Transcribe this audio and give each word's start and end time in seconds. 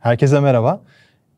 Herkese 0.00 0.40
merhaba. 0.40 0.82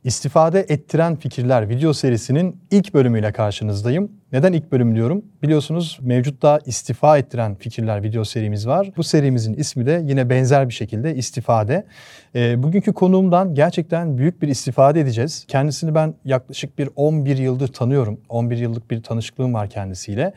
İstifade 0.04 0.66
ettiren 0.68 1.16
fikirler 1.16 1.68
video 1.68 1.93
serisinin 1.93 2.60
ilk 2.70 2.94
bölümüyle 2.94 3.32
karşınızdayım. 3.32 4.12
Neden 4.32 4.52
ilk 4.52 4.72
bölüm 4.72 4.94
diyorum? 4.94 5.24
Biliyorsunuz 5.42 5.98
mevcutta 6.02 6.58
istifa 6.67 7.18
ettiren 7.18 7.54
fikirler 7.54 8.03
video 8.03 8.25
serimiz 8.25 8.66
var. 8.66 8.91
Bu 8.96 9.03
serimizin 9.03 9.55
ismi 9.55 9.87
de 9.87 10.03
yine 10.05 10.30
benzer 10.30 10.69
bir 10.69 10.75
şekilde 10.75 11.14
istifade. 11.14 11.87
E, 12.34 12.62
bugünkü 12.62 12.93
konuğumdan 12.93 13.55
gerçekten 13.55 14.18
büyük 14.18 14.43
bir 14.43 14.48
istifade 14.48 15.00
edeceğiz. 15.00 15.45
Kendisini 15.48 15.95
ben 15.95 16.14
yaklaşık 16.25 16.79
bir 16.79 16.89
11 16.96 17.39
yıldır 17.39 17.68
tanıyorum. 17.68 18.21
11 18.29 18.59
yıllık 18.59 18.91
bir 18.91 19.03
tanışıklığım 19.03 19.55
var 19.55 19.71
kendisiyle 19.71 20.33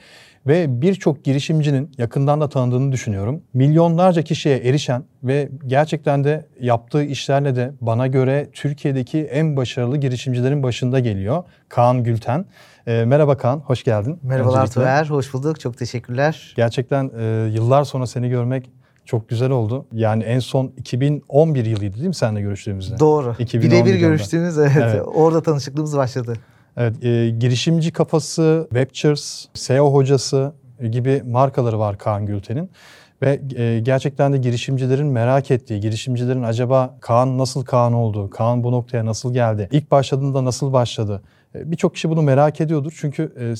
ve 0.48 0.82
birçok 0.82 1.24
girişimcinin 1.24 1.92
yakından 1.98 2.42
da 2.42 2.50
tanıdığını 2.50 2.92
düşünüyorum. 2.92 3.44
Milyonlarca 3.54 4.22
kişiye 4.22 4.58
erişen 4.58 5.04
ve 5.24 5.50
gerçekten 5.68 6.24
de 6.24 6.46
yaptığı 6.60 7.04
işlerle 7.04 7.56
de 7.56 7.72
bana 7.82 8.08
göre 8.08 8.48
Türkiye'deki 8.54 9.20
en 9.20 9.58
başarılı 9.58 9.98
girişimcilerin 9.98 10.64
başında 10.64 11.00
geliyor. 11.00 11.44
Kaan 11.70 12.04
Gülten. 12.04 12.46
E, 12.88 13.06
merhaba 13.06 13.38
Kaan, 13.38 13.60
hoş 13.60 13.84
geldin. 13.84 14.20
Merhabalar 14.24 14.72
Tuğer, 14.72 15.06
hoş 15.06 15.34
bulduk. 15.34 15.60
Çok 15.60 15.78
teşekkürler. 15.78 16.54
Gerçekten 16.56 17.12
e, 17.20 17.50
yıllar 17.54 17.84
sonra 17.84 18.08
seni 18.08 18.30
görmek 18.30 18.70
çok 19.06 19.30
güzel 19.30 19.50
oldu. 19.50 19.86
Yani 19.92 20.24
en 20.24 20.40
son 20.40 20.72
2011 20.78 21.66
yılıydı 21.66 21.96
değil 21.96 22.08
mi 22.08 22.16
seninle 22.16 22.42
görüştüğümüzde? 22.42 23.00
Doğru. 23.00 23.36
Birebir 23.40 23.96
görüştüğümüz 23.96 24.58
evet. 24.58 24.72
evet. 24.78 25.02
Orada 25.06 25.44
tanışıklığımız 25.44 25.98
başladı. 25.98 26.34
Evet, 26.78 27.04
e, 27.04 27.30
girişimci 27.30 27.92
kafası, 27.92 28.68
Webchers, 28.70 29.46
SEO 29.54 29.94
hocası 29.94 30.54
gibi 30.92 31.24
markaları 31.26 31.80
var 31.80 31.98
Kaan 31.98 32.26
Gülten'in. 32.26 32.70
Ve 33.22 33.42
e, 33.56 33.80
gerçekten 33.80 34.34
de 34.34 34.38
girişimcilerin 34.38 35.08
merak 35.08 35.52
ettiği, 35.52 35.80
girişimcilerin 35.80 36.44
acaba 36.44 36.98
Kaan 37.02 37.38
nasıl 37.38 37.66
Kaan 37.66 37.94
oldu, 37.94 38.30
Kaan 38.30 38.64
bu 38.64 38.72
noktaya 38.72 39.06
nasıl 39.06 39.34
geldi, 39.34 39.70
ilk 39.72 39.92
başladığında 39.92 40.46
nasıl 40.46 40.74
başladı? 40.74 41.22
E, 41.56 41.72
Birçok 41.72 41.94
kişi 41.94 42.10
bunu 42.10 42.22
merak 42.22 42.62
ediyordur 42.62 42.98
çünkü 43.02 43.34
e, 43.40 43.54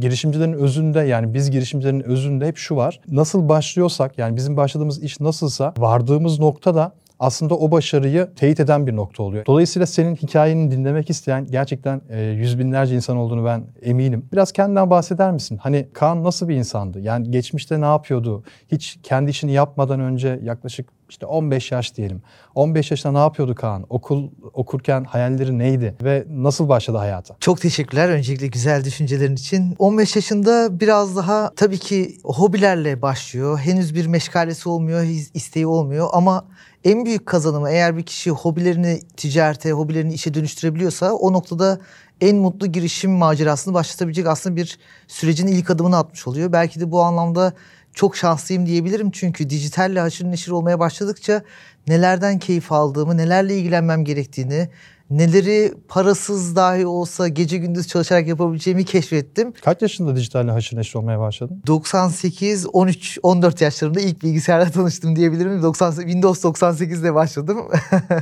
girişimcilerin 0.00 0.52
özünde 0.52 1.00
yani 1.00 1.34
biz 1.34 1.50
girişimcilerin 1.50 2.00
özünde 2.00 2.46
hep 2.46 2.56
şu 2.56 2.76
var. 2.76 3.00
Nasıl 3.08 3.48
başlıyorsak 3.48 4.18
yani 4.18 4.36
bizim 4.36 4.56
başladığımız 4.56 5.02
iş 5.02 5.20
nasılsa 5.20 5.74
vardığımız 5.78 6.38
nokta 6.38 6.74
da 6.74 6.92
aslında 7.18 7.54
o 7.54 7.70
başarıyı 7.70 8.28
teyit 8.36 8.60
eden 8.60 8.86
bir 8.86 8.96
nokta 8.96 9.22
oluyor. 9.22 9.46
Dolayısıyla 9.46 9.86
senin 9.86 10.16
hikayeni 10.16 10.70
dinlemek 10.70 11.10
isteyen 11.10 11.46
gerçekten 11.46 12.00
e, 12.10 12.22
yüz 12.22 12.58
binlerce 12.58 12.94
insan 12.94 13.16
olduğunu 13.16 13.44
ben 13.44 13.64
eminim. 13.82 14.28
Biraz 14.32 14.52
kendinden 14.52 14.90
bahseder 14.90 15.32
misin? 15.32 15.58
Hani 15.62 15.88
Kaan 15.92 16.24
nasıl 16.24 16.48
bir 16.48 16.54
insandı? 16.54 17.00
Yani 17.00 17.30
geçmişte 17.30 17.80
ne 17.80 17.84
yapıyordu? 17.84 18.44
Hiç 18.72 18.98
kendi 19.02 19.30
işini 19.30 19.52
yapmadan 19.52 20.00
önce 20.00 20.40
yaklaşık 20.42 20.88
işte 21.08 21.26
15 21.26 21.72
yaş 21.72 21.96
diyelim. 21.96 22.22
15 22.54 22.90
yaşında 22.90 23.12
ne 23.12 23.18
yapıyordu 23.18 23.54
Kaan? 23.54 23.86
Okul 23.88 24.30
okurken 24.52 25.04
hayalleri 25.04 25.58
neydi 25.58 25.94
ve 26.02 26.24
nasıl 26.28 26.68
başladı 26.68 26.98
hayata? 26.98 27.36
Çok 27.40 27.60
teşekkürler 27.60 28.08
öncelikle 28.08 28.46
güzel 28.46 28.84
düşüncelerin 28.84 29.34
için. 29.36 29.74
15 29.78 30.16
yaşında 30.16 30.80
biraz 30.80 31.16
daha 31.16 31.50
tabii 31.56 31.78
ki 31.78 32.18
hobilerle 32.24 33.02
başlıyor. 33.02 33.58
Henüz 33.58 33.94
bir 33.94 34.06
meşgalesi 34.06 34.68
olmuyor, 34.68 35.02
isteği 35.34 35.66
olmuyor 35.66 36.08
ama 36.12 36.44
en 36.84 37.04
büyük 37.04 37.26
kazanımı 37.26 37.70
eğer 37.70 37.96
bir 37.96 38.02
kişi 38.02 38.30
hobilerini 38.30 39.00
ticarete, 39.16 39.72
hobilerini 39.72 40.14
işe 40.14 40.34
dönüştürebiliyorsa 40.34 41.12
o 41.12 41.32
noktada 41.32 41.80
en 42.20 42.36
mutlu 42.36 42.66
girişim 42.66 43.10
macerasını 43.10 43.74
başlatabilecek 43.74 44.26
aslında 44.26 44.56
bir 44.56 44.78
sürecin 45.08 45.46
ilk 45.46 45.70
adımını 45.70 45.96
atmış 45.96 46.26
oluyor. 46.26 46.52
Belki 46.52 46.80
de 46.80 46.90
bu 46.90 47.02
anlamda 47.02 47.52
çok 47.94 48.16
şanslıyım 48.16 48.66
diyebilirim 48.66 49.10
çünkü 49.10 49.50
dijitalle 49.50 50.00
haşır 50.00 50.24
neşir 50.24 50.50
olmaya 50.50 50.78
başladıkça 50.78 51.42
nelerden 51.86 52.38
keyif 52.38 52.72
aldığımı, 52.72 53.16
nelerle 53.16 53.58
ilgilenmem 53.58 54.04
gerektiğini, 54.04 54.68
neleri 55.10 55.74
parasız 55.88 56.56
dahi 56.56 56.86
olsa 56.86 57.28
gece 57.28 57.58
gündüz 57.58 57.88
çalışarak 57.88 58.28
yapabileceğimi 58.28 58.84
keşfettim. 58.84 59.52
Kaç 59.64 59.82
yaşında 59.82 60.16
dijitalle 60.16 60.50
haşır 60.50 60.76
neşir 60.76 60.94
olmaya 60.98 61.20
başladın? 61.20 61.62
98, 61.66 62.66
13, 62.72 63.18
14 63.22 63.60
yaşlarında 63.60 64.00
ilk 64.00 64.22
bilgisayarla 64.22 64.70
tanıştım 64.70 65.16
diyebilirim. 65.16 65.62
90, 65.62 65.92
Windows 65.92 66.44
98'de 66.44 67.14
başladım. 67.14 67.58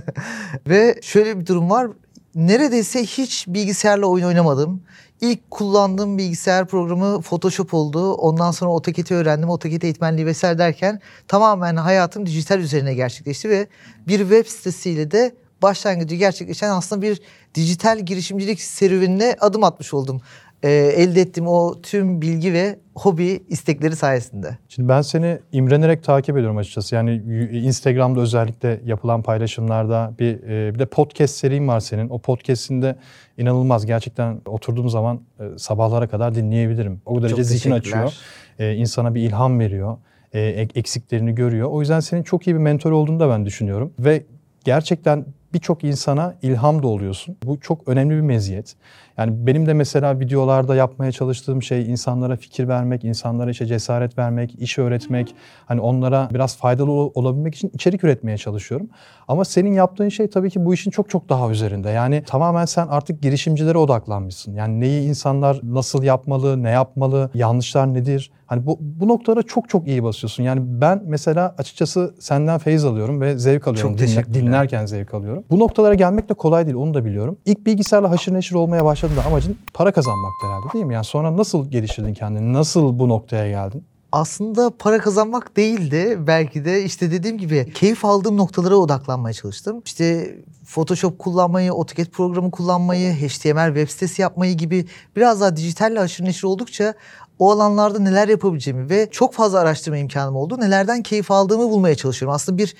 Ve 0.69 1.01
şöyle 1.03 1.41
bir 1.41 1.47
durum 1.47 1.71
var. 1.71 1.91
Neredeyse 2.35 3.03
hiç 3.03 3.45
bilgisayarla 3.49 4.07
oyun 4.07 4.27
oynamadım. 4.27 4.83
İlk 5.21 5.51
kullandığım 5.51 6.19
bilgisayar 6.19 6.67
programı 6.69 7.21
Photoshop 7.21 7.75
oldu. 7.75 8.13
Ondan 8.13 8.51
sonra 8.51 8.71
AutoCAD'i 8.71 9.15
öğrendim. 9.15 9.51
AutoCAD 9.51 9.83
eğitmenliği 9.83 10.27
vesaire 10.27 10.59
derken 10.59 11.01
tamamen 11.29 11.77
hayatım 11.77 12.27
dijital 12.27 12.59
üzerine 12.59 12.95
gerçekleşti 12.95 13.51
ve 13.51 13.67
bir 14.09 14.19
web 14.19 14.47
sitesiyle 14.47 15.11
de 15.11 15.35
başlangıcı 15.65 16.15
gerçekleşen 16.15 16.71
aslında 16.71 17.03
bir 17.03 17.21
dijital 17.55 17.99
girişimcilik 17.99 18.61
serüvenine 18.61 19.37
adım 19.41 19.65
atmış 19.65 19.95
oldum. 19.95 20.21
Ee, 20.63 20.71
elde 20.97 21.21
ettiğim 21.21 21.49
o 21.49 21.81
tüm 21.83 22.23
bilgi 22.23 22.53
ve 22.53 22.79
hobi 22.95 23.43
istekleri 23.49 23.97
sayesinde. 23.97 24.59
Şimdi 24.69 24.89
ben 24.89 25.03
seni 25.03 25.39
imrenerek 25.53 26.05
takip 26.05 26.37
ediyorum 26.37 26.57
açıkçası. 26.57 26.95
Yani 26.95 27.15
Instagram'da 27.53 28.21
özellikle 28.21 28.81
yapılan 28.85 29.23
paylaşımlarda 29.23 30.13
bir 30.19 30.43
e, 30.43 30.75
bir 30.75 30.79
de 30.79 30.87
podcast 30.87 31.35
serin 31.35 31.69
var 31.69 31.81
senin. 31.81 32.09
O 32.09 32.19
podcast'inde 32.19 32.97
inanılmaz 33.39 33.87
gerçekten 33.87 34.41
oturduğum 34.47 34.89
zaman 34.89 35.21
e, 35.41 35.59
sabahlara 35.59 36.09
kadar 36.09 36.35
dinleyebilirim. 36.35 37.01
O 37.07 37.23
derece 37.23 37.45
zihin 37.45 37.71
açıyor. 37.73 38.13
E, 38.59 38.75
insana 38.75 39.15
bir 39.15 39.23
ilham 39.23 39.61
veriyor. 39.61 39.97
E, 40.33 40.41
eksiklerini 40.75 41.35
görüyor. 41.35 41.69
O 41.71 41.81
yüzden 41.81 42.01
senin 42.01 42.23
çok 42.23 42.47
iyi 42.47 42.55
bir 42.55 42.61
mentor 42.61 42.93
olduğunu 42.93 43.21
da 43.21 43.29
ben 43.29 43.47
düşünüyorum. 43.47 43.93
Ve 43.99 44.23
gerçekten 44.65 45.27
birçok 45.55 45.85
insana 45.85 46.35
ilham 46.43 46.83
da 46.83 46.87
oluyorsun. 46.87 47.37
Bu 47.45 47.61
çok 47.61 47.89
önemli 47.89 48.15
bir 48.15 48.21
meziyet. 48.21 48.77
Yani 49.19 49.47
benim 49.47 49.67
de 49.67 49.75
mesela 49.75 50.21
videolarda 50.21 50.75
yapmaya 50.75 51.13
çalıştığım 51.13 51.63
şey 51.63 51.91
insanlara 51.91 52.37
fikir 52.37 52.69
vermek, 52.69 53.05
insanlara 53.05 53.51
işte 53.51 53.67
cesaret 53.67 54.19
vermek, 54.19 54.55
iş 54.63 54.79
öğretmek. 54.79 55.35
Hani 55.67 55.81
onlara 55.81 56.29
biraz 56.33 56.57
faydalı 56.57 56.91
olabilmek 56.91 57.55
için 57.55 57.71
içerik 57.75 58.05
üretmeye 58.05 58.39
çalışıyorum. 58.39 58.89
Ama 59.29 59.45
senin 59.45 59.73
yaptığın 59.73 60.09
şey 60.09 60.31
tabii 60.31 60.51
ki 60.51 60.65
bu 60.65 60.75
işin 60.75 60.91
çok 60.91 61.11
çok 61.11 61.29
daha 61.29 61.51
üzerinde. 61.51 61.91
Yani 61.91 62.23
tamamen 62.27 62.65
sen 62.65 62.87
artık 62.87 63.23
girişimcilere 63.23 63.79
odaklanmışsın. 63.79 64.55
Yani 64.55 64.81
neyi 64.81 65.09
insanlar 65.09 65.61
nasıl 65.63 66.03
yapmalı, 66.03 66.63
ne 66.63 66.71
yapmalı, 66.71 67.31
yanlışlar 67.35 67.95
nedir? 67.95 68.31
Hani 68.55 68.67
bu, 68.67 68.79
bu 68.81 69.09
noktalara 69.09 69.43
çok 69.43 69.69
çok 69.69 69.87
iyi 69.89 70.03
basıyorsun. 70.05 70.43
Yani 70.43 70.61
ben 70.65 71.03
mesela 71.07 71.55
açıkçası 71.59 72.15
senden 72.19 72.59
feyiz 72.59 72.85
alıyorum 72.85 73.21
ve 73.21 73.39
zevk 73.39 73.69
alıyorum. 73.69 73.97
Çok 73.97 74.09
dinler, 74.09 74.35
dinlerken 74.35 74.87
zevk 74.87 75.15
alıyorum. 75.15 75.45
Bu 75.51 75.59
noktalara 75.59 75.95
gelmek 75.95 76.29
de 76.29 76.35
kolay 76.35 76.67
değil 76.67 76.77
onu 76.77 76.95
da 76.95 77.05
biliyorum. 77.05 77.37
İlk 77.47 77.67
bilgisayarla 77.67 78.11
haşır 78.11 78.35
neşir 78.35 78.55
olmaya 78.55 78.85
başladığında 78.85 79.25
amacın 79.25 79.59
para 79.75 79.93
kazanmaktı 79.93 80.47
herhalde 80.47 80.73
değil 80.73 80.85
mi? 80.85 80.95
Yani 80.95 81.05
sonra 81.05 81.37
nasıl 81.37 81.71
geliştirdin 81.71 82.15
kendini? 82.15 82.53
Nasıl 82.53 82.99
bu 82.99 83.09
noktaya 83.09 83.49
geldin? 83.49 83.85
aslında 84.15 84.71
para 84.79 84.99
kazanmak 84.99 85.57
değildi. 85.57 86.19
Belki 86.27 86.65
de 86.65 86.85
işte 86.85 87.11
dediğim 87.11 87.39
gibi 87.39 87.73
keyif 87.75 88.05
aldığım 88.05 88.37
noktalara 88.37 88.77
odaklanmaya 88.77 89.33
çalıştım. 89.33 89.83
İşte 89.85 90.37
Photoshop 90.67 91.19
kullanmayı, 91.19 91.73
AutoCAD 91.73 92.07
programı 92.07 92.51
kullanmayı, 92.51 93.13
HTML 93.13 93.67
web 93.67 93.89
sitesi 93.89 94.23
yapmayı 94.23 94.55
gibi 94.55 94.87
biraz 95.17 95.41
daha 95.41 95.57
dijitalle 95.57 96.01
aşırı 96.01 96.27
neşir 96.27 96.45
oldukça 96.45 96.95
o 97.39 97.51
alanlarda 97.51 97.99
neler 97.99 98.29
yapabileceğimi 98.29 98.91
ve 98.91 99.09
çok 99.11 99.35
fazla 99.35 99.59
araştırma 99.59 99.99
imkanım 99.99 100.37
oldu. 100.37 100.61
Nelerden 100.61 101.03
keyif 101.03 101.31
aldığımı 101.31 101.71
bulmaya 101.71 101.95
çalışıyorum. 101.95 102.35
Aslında 102.35 102.59
bir 102.59 102.75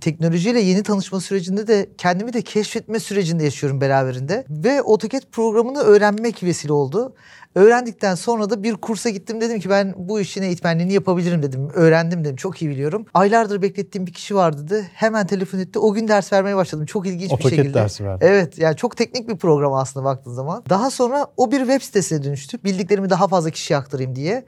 teknolojiyle 0.00 0.60
yeni 0.60 0.82
tanışma 0.82 1.20
sürecinde 1.20 1.66
de 1.66 1.90
kendimi 1.98 2.32
de 2.32 2.42
keşfetme 2.42 3.00
sürecinde 3.00 3.44
yaşıyorum 3.44 3.80
beraberinde. 3.80 4.44
Ve 4.50 4.80
AutoCAD 4.80 5.22
programını 5.32 5.78
öğrenmek 5.78 6.42
vesile 6.42 6.72
oldu. 6.72 7.14
Öğrendikten 7.58 8.14
sonra 8.14 8.50
da 8.50 8.62
bir 8.62 8.74
kursa 8.74 9.10
gittim. 9.10 9.40
Dedim 9.40 9.60
ki 9.60 9.70
ben 9.70 9.94
bu 9.96 10.20
işin 10.20 10.42
eğitmenliğini 10.42 10.92
yapabilirim 10.92 11.42
dedim. 11.42 11.70
Öğrendim 11.74 12.24
dedim. 12.24 12.36
Çok 12.36 12.62
iyi 12.62 12.70
biliyorum. 12.70 13.06
Aylardır 13.14 13.62
beklettiğim 13.62 14.06
bir 14.06 14.12
kişi 14.12 14.34
vardı 14.34 14.64
dedi. 14.64 14.90
Hemen 14.94 15.26
telefon 15.26 15.58
etti. 15.58 15.78
O 15.78 15.92
gün 15.92 16.08
ders 16.08 16.32
vermeye 16.32 16.56
başladım. 16.56 16.86
Çok 16.86 17.06
ilginç 17.06 17.32
AutoCAD 17.32 17.52
bir 17.52 17.56
şekilde. 17.56 17.74
dersi 17.74 18.04
verdi. 18.04 18.24
Evet 18.28 18.58
yani 18.58 18.76
çok 18.76 18.96
teknik 18.96 19.28
bir 19.28 19.36
program 19.36 19.72
aslında 19.72 20.04
baktığın 20.04 20.32
zaman. 20.32 20.64
Daha 20.68 20.90
sonra 20.90 21.26
o 21.36 21.52
bir 21.52 21.58
web 21.58 21.82
sitesine 21.82 22.22
dönüştü. 22.22 22.64
Bildiklerimi 22.64 23.10
daha 23.10 23.28
fazla 23.28 23.50
kişiye 23.50 23.78
aktarayım 23.78 24.16
diye. 24.16 24.44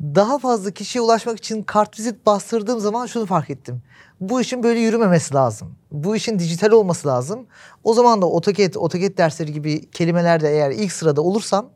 Daha 0.00 0.38
fazla 0.38 0.70
kişiye 0.70 1.02
ulaşmak 1.02 1.38
için 1.38 1.62
kartvizit 1.62 2.26
bastırdığım 2.26 2.80
zaman 2.80 3.06
şunu 3.06 3.26
fark 3.26 3.50
ettim. 3.50 3.82
Bu 4.20 4.40
işin 4.40 4.62
böyle 4.62 4.80
yürümemesi 4.80 5.34
lazım. 5.34 5.74
Bu 5.92 6.16
işin 6.16 6.38
dijital 6.38 6.70
olması 6.70 7.08
lazım. 7.08 7.46
O 7.84 7.94
zaman 7.94 8.22
da 8.22 8.26
AutoCAD, 8.26 8.74
AutoCAD 8.74 9.18
dersleri 9.18 9.52
gibi 9.52 9.90
kelimelerde 9.90 10.50
eğer 10.50 10.70
ilk 10.70 10.92
sırada 10.92 11.22
olursam 11.22 11.70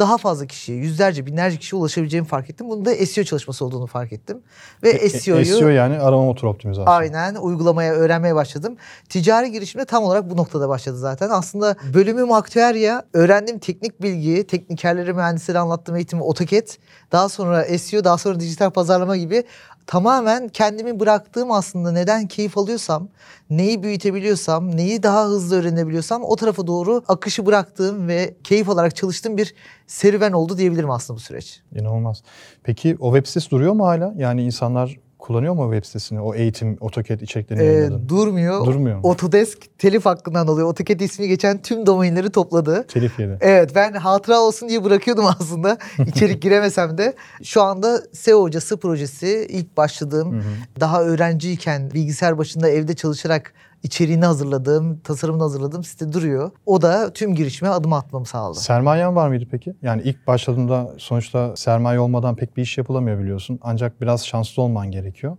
daha 0.00 0.18
fazla 0.18 0.46
kişiye, 0.46 0.78
yüzlerce, 0.78 1.26
binlerce 1.26 1.56
kişiye 1.56 1.80
ulaşabileceğimi 1.80 2.28
fark 2.28 2.50
ettim. 2.50 2.68
Bunun 2.68 2.84
da 2.84 2.94
SEO 3.06 3.24
çalışması 3.24 3.64
olduğunu 3.64 3.86
fark 3.86 4.12
ettim. 4.12 4.42
Ve 4.82 4.90
e, 4.90 5.08
SEO'yu... 5.08 5.44
SEO 5.44 5.68
yani 5.68 5.98
arama 5.98 6.24
motor 6.24 6.48
optimizasyonu. 6.48 6.90
Aynen 6.90 7.34
uygulamaya, 7.34 7.92
öğrenmeye 7.92 8.34
başladım. 8.34 8.76
Ticari 9.08 9.52
girişimde 9.52 9.84
tam 9.84 10.04
olarak 10.04 10.30
bu 10.30 10.36
noktada 10.36 10.68
başladı 10.68 10.98
zaten. 10.98 11.30
Aslında 11.30 11.76
bölümüm 11.94 12.32
aktüerya, 12.32 13.02
öğrendiğim 13.12 13.58
teknik 13.58 14.02
bilgi, 14.02 14.46
teknikerlere, 14.46 15.12
mühendislere 15.12 15.58
anlattığım 15.58 15.96
eğitimi 15.96 16.22
AutoCAD, 16.22 16.66
daha 17.12 17.28
sonra 17.28 17.64
SEO, 17.78 18.04
daha 18.04 18.18
sonra 18.18 18.40
dijital 18.40 18.70
pazarlama 18.70 19.16
gibi 19.16 19.44
tamamen 19.86 20.48
kendimi 20.48 21.00
bıraktığım 21.00 21.52
aslında 21.52 21.92
neden 21.92 22.26
keyif 22.26 22.58
alıyorsam, 22.58 23.08
neyi 23.50 23.82
büyütebiliyorsam, 23.82 24.76
neyi 24.76 25.02
daha 25.02 25.24
hızlı 25.24 25.60
öğrenebiliyorsam 25.60 26.22
o 26.24 26.36
tarafa 26.36 26.66
doğru 26.66 27.02
akışı 27.08 27.46
bıraktığım 27.46 28.08
ve 28.08 28.34
keyif 28.44 28.68
alarak 28.68 28.96
çalıştığım 28.96 29.36
bir 29.36 29.54
serüven 29.86 30.32
oldu 30.32 30.58
diyebilirim 30.58 30.90
aslında 30.90 31.16
bu 31.16 31.20
süreç. 31.20 31.60
İnanılmaz. 31.74 32.22
Peki 32.62 32.96
o 33.00 33.14
web 33.14 33.26
sitesi 33.26 33.50
duruyor 33.50 33.72
mu 33.72 33.86
hala? 33.86 34.14
Yani 34.16 34.42
insanlar 34.42 34.96
kullanıyor 35.30 35.54
mu 35.54 35.72
web 35.72 35.86
sitesini? 35.86 36.20
O 36.20 36.34
eğitim, 36.34 36.78
AutoCAD 36.80 37.20
içeriklerini 37.20 37.64
Ee, 37.64 38.08
durmuyor. 38.08 38.66
Durmuyor 38.66 38.96
mu? 38.98 39.08
Autodesk 39.08 39.78
telif 39.78 40.06
hakkından 40.06 40.46
alıyor. 40.46 40.68
AutoCAD 40.68 41.00
ismi 41.00 41.28
geçen 41.28 41.62
tüm 41.62 41.86
domainleri 41.86 42.30
topladı. 42.30 42.86
Telif 42.86 43.18
yedi. 43.20 43.38
Evet 43.40 43.74
ben 43.74 43.92
hatıra 43.92 44.40
olsun 44.40 44.68
diye 44.68 44.84
bırakıyordum 44.84 45.24
aslında. 45.40 45.78
İçerik 46.06 46.42
giremesem 46.42 46.98
de. 46.98 47.14
Şu 47.42 47.62
anda 47.62 48.02
SEO 48.12 48.42
hocası 48.42 48.76
projesi 48.76 49.46
ilk 49.50 49.76
başladığım 49.76 50.42
daha 50.80 51.02
öğrenciyken 51.02 51.90
bilgisayar 51.94 52.38
başında 52.38 52.68
evde 52.68 52.94
çalışarak 52.94 53.52
içeriğini 53.82 54.24
hazırladığım, 54.24 54.98
tasarımını 54.98 55.42
hazırladığım 55.42 55.84
site 55.84 56.12
duruyor. 56.12 56.50
O 56.66 56.82
da 56.82 57.12
tüm 57.12 57.34
girişime 57.34 57.70
adım 57.70 57.92
atmamı 57.92 58.26
sağladı. 58.26 58.58
Sermayen 58.58 59.16
var 59.16 59.28
mıydı 59.28 59.44
peki? 59.50 59.74
Yani 59.82 60.02
ilk 60.04 60.26
başladığında 60.26 60.94
sonuçta 60.98 61.56
sermaye 61.56 62.00
olmadan 62.00 62.36
pek 62.36 62.56
bir 62.56 62.62
iş 62.62 62.78
yapılamıyor 62.78 63.18
biliyorsun. 63.18 63.58
Ancak 63.62 64.00
biraz 64.00 64.26
şanslı 64.26 64.62
olman 64.62 64.90
gerekiyor. 64.90 65.36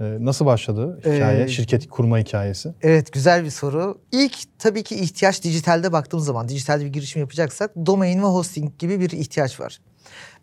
Ee, 0.00 0.16
nasıl 0.20 0.46
başladı 0.46 0.98
hikaye, 1.00 1.42
Ee, 1.42 1.48
şirket 1.48 1.88
kurma 1.88 2.18
hikayesi? 2.18 2.74
Evet 2.82 3.12
güzel 3.12 3.44
bir 3.44 3.50
soru. 3.50 3.98
İlk 4.12 4.34
tabii 4.58 4.82
ki 4.82 4.94
ihtiyaç 4.94 5.44
dijitalde 5.44 5.92
baktığım 5.92 6.20
zaman 6.20 6.48
dijitalde 6.48 6.84
bir 6.84 6.92
girişim 6.92 7.20
yapacaksak 7.20 7.70
domain 7.86 8.18
ve 8.22 8.26
hosting 8.26 8.78
gibi 8.78 9.00
bir 9.00 9.10
ihtiyaç 9.10 9.60
var. 9.60 9.78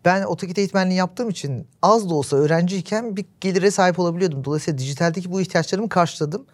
Ben 0.04 0.22
AutoCAD 0.22 0.56
eğitmenliği 0.56 0.98
yaptığım 0.98 1.28
için 1.30 1.66
az 1.82 2.10
da 2.10 2.14
olsa 2.14 2.36
öğrenciyken 2.36 3.16
bir 3.16 3.24
gelire 3.40 3.70
sahip 3.70 3.98
olabiliyordum. 3.98 4.44
Dolayısıyla 4.44 4.78
dijitaldeki 4.78 5.32
bu 5.32 5.40
ihtiyaçlarımı 5.40 5.88
karşıladım. 5.88 6.46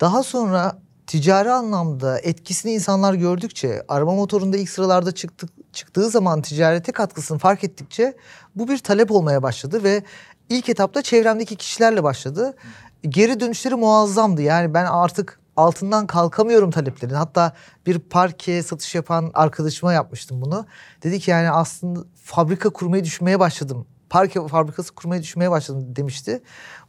Daha 0.00 0.22
sonra 0.22 0.78
ticari 1.06 1.50
anlamda 1.50 2.18
etkisini 2.18 2.72
insanlar 2.72 3.14
gördükçe, 3.14 3.82
arama 3.88 4.14
motorunda 4.14 4.56
ilk 4.56 4.70
sıralarda 4.70 5.12
çıktık, 5.12 5.50
çıktığı 5.72 6.10
zaman 6.10 6.42
ticarete 6.42 6.92
katkısını 6.92 7.38
fark 7.38 7.64
ettikçe 7.64 8.16
bu 8.56 8.68
bir 8.68 8.78
talep 8.78 9.10
olmaya 9.10 9.42
başladı 9.42 9.84
ve 9.84 10.02
ilk 10.48 10.68
etapta 10.68 11.02
çevremdeki 11.02 11.56
kişilerle 11.56 12.02
başladı. 12.02 12.54
Geri 13.02 13.40
dönüşleri 13.40 13.74
muazzamdı. 13.74 14.42
Yani 14.42 14.74
ben 14.74 14.84
artık 14.84 15.40
altından 15.56 16.06
kalkamıyorum 16.06 16.70
taleplerin. 16.70 17.14
Hatta 17.14 17.52
bir 17.86 17.98
parke 17.98 18.62
satış 18.62 18.94
yapan 18.94 19.30
arkadaşıma 19.34 19.92
yapmıştım 19.92 20.42
bunu. 20.42 20.66
Dedi 21.02 21.20
ki 21.20 21.30
yani 21.30 21.50
aslında 21.50 22.00
fabrika 22.22 22.70
kurmayı 22.70 23.04
düşünmeye 23.04 23.40
başladım. 23.40 23.86
Parke 24.10 24.48
fabrikası 24.48 24.94
kurmayı 24.94 25.22
düşünmeye 25.22 25.50
başladım 25.50 25.96
demişti. 25.96 26.42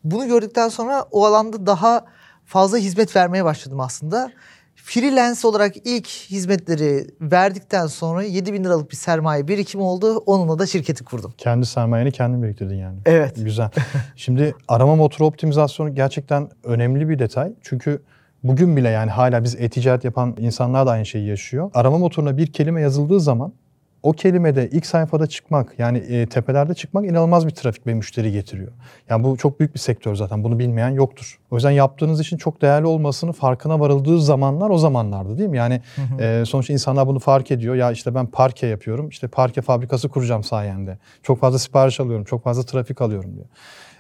Bunu 0.04 0.28
gördükten 0.28 0.70
sonra 0.70 1.06
o 1.12 1.26
alanda 1.26 1.66
daha 1.66 2.06
fazla 2.46 2.78
hizmet 2.78 3.16
vermeye 3.16 3.46
başladım 3.46 3.80
aslında. 3.80 4.32
Freelance 4.76 5.48
olarak 5.48 5.76
ilk 5.86 6.08
hizmetleri 6.08 7.08
verdikten 7.22 7.88
sonra 7.88 8.24
7 8.24 8.54
bin 8.54 8.64
liralık 8.64 8.92
bir 8.92 8.96
sermaye 8.96 9.48
birikimi 9.48 9.84
oldu. 9.84 10.18
Onunla 10.18 10.60
da 10.60 10.66
şirketi 10.66 11.04
kurdum. 11.04 11.34
Kendi 11.38 11.66
sermayeni 11.66 12.12
kendin 12.12 12.44
biriktirdin 12.44 12.76
yani. 12.76 13.00
Evet. 13.06 13.36
Güzel. 13.36 13.70
Şimdi 14.16 14.56
arama 14.68 14.96
motoru 14.96 15.28
optimizasyonu 15.28 15.96
gerçekten 15.96 16.50
önemli 16.64 17.10
bir 17.10 17.20
detay. 17.20 17.54
Çünkü 17.62 18.02
bugün 18.44 18.78
bile 18.78 18.90
yani 18.90 19.12
hala 19.12 19.44
biz 19.44 19.56
e-ticaret 19.56 20.04
yapan 20.04 20.36
insanlar 20.40 20.88
da 20.88 20.92
aynı 20.92 21.06
şeyi 21.06 21.28
yaşıyor. 21.28 21.72
Arama 21.74 21.98
motoruna 21.98 22.38
bir 22.38 22.48
kelime 22.54 22.82
yazıldığı 22.82 23.20
zaman 23.20 23.54
o 24.06 24.12
kelimede 24.12 24.70
ilk 24.72 24.86
sayfada 24.86 25.28
çıkmak 25.28 25.76
yani 25.78 25.98
e, 25.98 26.26
tepelerde 26.26 26.74
çıkmak 26.74 27.06
inanılmaz 27.06 27.46
bir 27.46 27.52
trafik 27.52 27.88
ve 27.88 27.94
müşteri 27.94 28.32
getiriyor. 28.32 28.72
Yani 29.10 29.24
bu 29.24 29.38
çok 29.38 29.60
büyük 29.60 29.74
bir 29.74 29.80
sektör 29.80 30.16
zaten 30.16 30.44
bunu 30.44 30.60
bilmeyen 30.60 30.90
yoktur. 30.90 31.40
O 31.52 31.56
yüzden 31.56 31.72
yaptığınız 31.72 32.22
işin 32.22 32.38
çok 32.38 32.62
değerli 32.62 32.86
olmasını 32.88 33.34
farkına 33.34 33.80
varıldığı 33.80 34.22
zamanlar 34.22 34.70
o 34.70 34.78
zamanlardı 34.78 35.38
değil 35.38 35.50
mi? 35.50 35.58
Yani 35.58 35.82
e, 36.20 36.44
sonuçta 36.46 36.74
insanlar 36.74 37.08
bunu 37.08 37.20
fark 37.20 37.52
ediyor. 37.52 37.76
Ya 37.76 37.92
işte 37.92 38.16
ben 38.16 38.26
parke 38.26 38.68
yapıyorum 38.68 39.10
işte 39.10 39.28
parke 39.28 39.62
fabrikası 39.62 40.10
kuracağım 40.10 40.44
sayende. 40.44 40.98
Çok 41.24 41.40
fazla 41.40 41.60
sipariş 41.60 42.00
alıyorum 42.00 42.26
çok 42.26 42.44
fazla 42.44 42.64
trafik 42.64 43.02
alıyorum 43.02 43.36
diyor. 43.36 43.46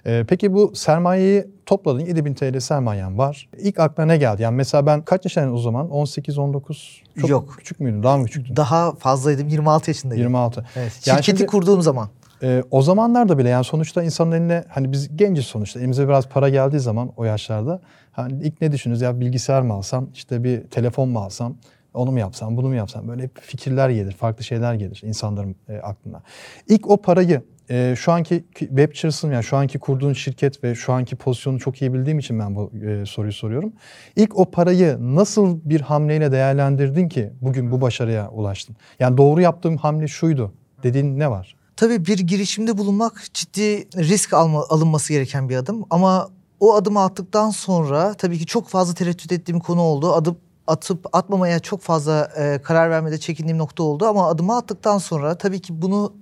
E, 0.06 0.24
peki 0.28 0.54
bu 0.54 0.76
sermayeyi 0.76 1.46
topladın 1.66 2.00
7000 2.00 2.34
TL 2.34 2.60
sermayen 2.60 3.18
var. 3.18 3.50
İlk 3.58 3.80
aklına 3.80 4.06
ne 4.08 4.18
geldi? 4.18 4.42
Yani 4.42 4.56
mesela 4.56 4.86
ben 4.86 5.02
kaç 5.02 5.26
yaşındaydın 5.26 5.54
o 5.54 5.58
zaman? 5.58 5.88
18-19 5.88 7.02
çok 7.22 7.30
Yok. 7.30 7.56
küçük 7.58 7.80
müydün? 7.80 8.04
Daha 8.04 8.18
mı 8.18 8.26
küçüktün? 8.26 8.56
Daha 8.56 8.96
fazlaydım 8.96 9.48
26 9.48 9.90
yaşındayım. 9.90 10.24
26. 10.24 10.66
Evet. 10.76 10.92
Yani 11.08 11.18
Şirketi 11.18 11.38
şimdi- 11.38 11.46
kurduğum 11.52 11.82
zaman. 11.82 12.10
Ee, 12.44 12.64
o 12.72 12.82
zamanlarda 12.82 13.38
bile 13.38 13.50
yani 13.50 13.64
sonuçta 13.64 14.04
insanın 14.04 14.32
eline 14.32 14.64
hani 14.70 14.92
biz 14.92 15.18
genciz 15.18 15.46
sonuçta 15.46 15.80
elimize 15.80 16.08
biraz 16.08 16.30
para 16.30 16.50
geldiği 16.50 16.80
zaman 16.80 17.12
o 17.18 17.24
yaşlarda 17.24 17.82
hani 18.12 18.44
ilk 18.44 18.62
ne 18.62 18.72
düşünürüz 18.72 19.02
ya 19.02 19.20
bilgisayar 19.20 19.62
mı 19.62 19.74
alsam 19.74 20.08
işte 20.14 20.44
bir 20.44 20.62
telefon 20.64 21.10
mu 21.10 21.20
alsam 21.20 21.56
onu 21.94 22.12
mu 22.12 22.20
yapsam 22.20 22.58
bunu 22.58 22.68
mu 22.68 22.76
yapsam 22.76 23.08
böyle 23.08 23.24
hep 23.24 23.42
fikirler 23.42 23.90
gelir 23.90 24.12
farklı 24.12 24.44
şeyler 24.44 24.74
gelir 24.74 25.02
insanların 25.06 25.56
e, 25.70 25.78
aklına. 25.78 26.22
İlk 26.68 26.90
o 26.90 26.98
parayı 26.98 27.42
e, 27.70 27.96
şu 27.98 28.12
anki 28.12 28.46
web 28.60 28.94
çalışım 28.94 29.32
yani 29.32 29.44
şu 29.44 29.58
anki 29.58 29.80
kurduğun 29.80 30.14
şirket 30.14 30.64
ve 30.64 30.76
şu 30.76 30.94
anki 30.94 31.16
pozisyonu 31.16 31.60
çok 31.60 31.82
iyi 31.82 31.94
bildiğim 31.94 32.20
için 32.20 32.40
ben 32.40 32.56
bu 32.56 32.72
e, 32.88 33.06
soruyu 33.06 33.34
soruyorum. 33.34 33.74
İlk 34.16 34.38
o 34.38 34.52
parayı 34.52 34.98
nasıl 35.00 35.60
bir 35.64 35.82
hamleyle 35.82 36.32
değerlendirdin 36.32 37.10
ki 37.10 37.34
bugün 37.42 37.72
bu 37.72 37.82
başarıya 37.82 38.30
ulaştın? 38.30 38.76
Yani 39.00 39.18
doğru 39.18 39.42
yaptığım 39.42 39.78
hamle 39.78 40.08
şuydu 40.08 40.54
dediğin 40.84 41.20
ne 41.20 41.32
var? 41.32 41.56
Tabii 41.76 42.06
bir 42.06 42.20
girişimde 42.20 42.78
bulunmak 42.78 43.24
ciddi 43.34 43.88
risk 43.98 44.34
alma, 44.34 44.66
alınması 44.70 45.14
gereken 45.14 45.50
bir 45.50 45.56
adım. 45.56 45.86
Ama 45.90 46.30
o 46.60 46.76
adımı 46.76 47.04
attıktan 47.04 47.50
sonra 47.50 48.14
tabii 48.14 48.38
ki 48.38 48.46
çok 48.46 48.68
fazla 48.68 48.94
tereddüt 48.94 49.32
ettiğim 49.32 49.60
konu 49.60 49.82
oldu. 49.82 50.14
Adım 50.14 50.38
atıp 50.68 51.16
atmamaya 51.16 51.60
çok 51.60 51.82
fazla 51.82 52.32
e, 52.38 52.62
karar 52.64 52.90
vermede 52.90 53.18
çekindiğim 53.18 53.58
nokta 53.58 53.84
oldu. 53.84 54.06
Ama 54.06 54.28
adımı 54.28 54.58
attıktan 54.58 54.98
sonra 54.98 55.38
tabii 55.38 55.62
ki 55.62 55.82
bunu 55.82 56.14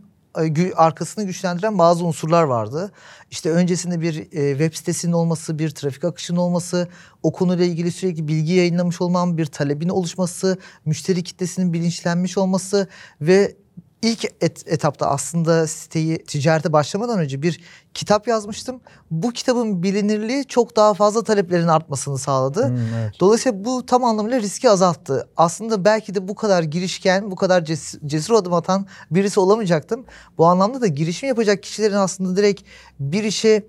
arkasını 0.76 1.24
güçlendiren 1.24 1.80
bazı 1.80 2.06
unsurlar 2.06 2.44
vardı. 2.44 2.92
İşte 3.32 3.52
öncesinde 3.52 4.02
bir 4.02 4.16
e, 4.32 4.52
web 4.52 4.74
sitesinin 4.74 5.14
olması, 5.14 5.60
bir 5.60 5.70
trafik 5.70 6.04
akışının 6.04 6.40
olması, 6.40 6.88
o 7.24 7.32
konuyla 7.32 7.66
ilgili 7.66 7.92
sürekli 7.92 8.28
bilgi 8.28 8.54
yayınlamış 8.54 9.02
olmam, 9.02 9.38
bir 9.38 9.46
talebin 9.46 9.90
oluşması, 9.90 10.58
müşteri 10.86 11.24
kitlesinin 11.24 11.74
bilinçlenmiş 11.74 12.38
olması 12.38 12.88
ve 13.22 13.56
ilk 14.04 14.26
et- 14.42 14.64
etapta 14.68 15.08
aslında 15.08 15.68
siteyi 15.68 16.18
ticarete 16.18 16.74
başlamadan 16.74 17.20
önce 17.20 17.42
bir 17.42 17.62
kitap 17.94 18.28
yazmıştım. 18.28 18.82
Bu 19.12 19.32
kitabın 19.32 19.84
bilinirliği 19.84 20.46
çok 20.46 20.76
daha 20.76 20.94
fazla 20.94 21.24
taleplerin 21.24 21.68
artmasını 21.68 22.18
sağladı. 22.18 22.68
Hmm, 22.68 22.78
evet. 22.96 23.14
Dolayısıyla 23.20 23.66
bu 23.66 23.86
tam 23.86 24.04
anlamıyla 24.04 24.40
riski 24.40 24.70
azalttı. 24.70 25.28
Aslında 25.38 25.86
belki 25.86 26.16
de 26.16 26.27
bu 26.27 26.36
kadar 26.36 26.63
girişken, 26.63 27.32
bu 27.32 27.36
kadar 27.36 27.62
ces- 27.62 28.08
cesur 28.08 28.34
adım 28.34 28.54
atan 28.54 28.86
birisi 29.12 29.39
olamayacaktım. 29.39 30.06
Bu 30.38 30.46
anlamda 30.46 30.82
da 30.82 30.88
girişim 30.88 31.30
yapacak 31.30 31.63
kişilerin 31.63 31.96
aslında 31.96 32.36
direkt 32.38 32.62
bir 33.00 33.24
işe 33.24 33.63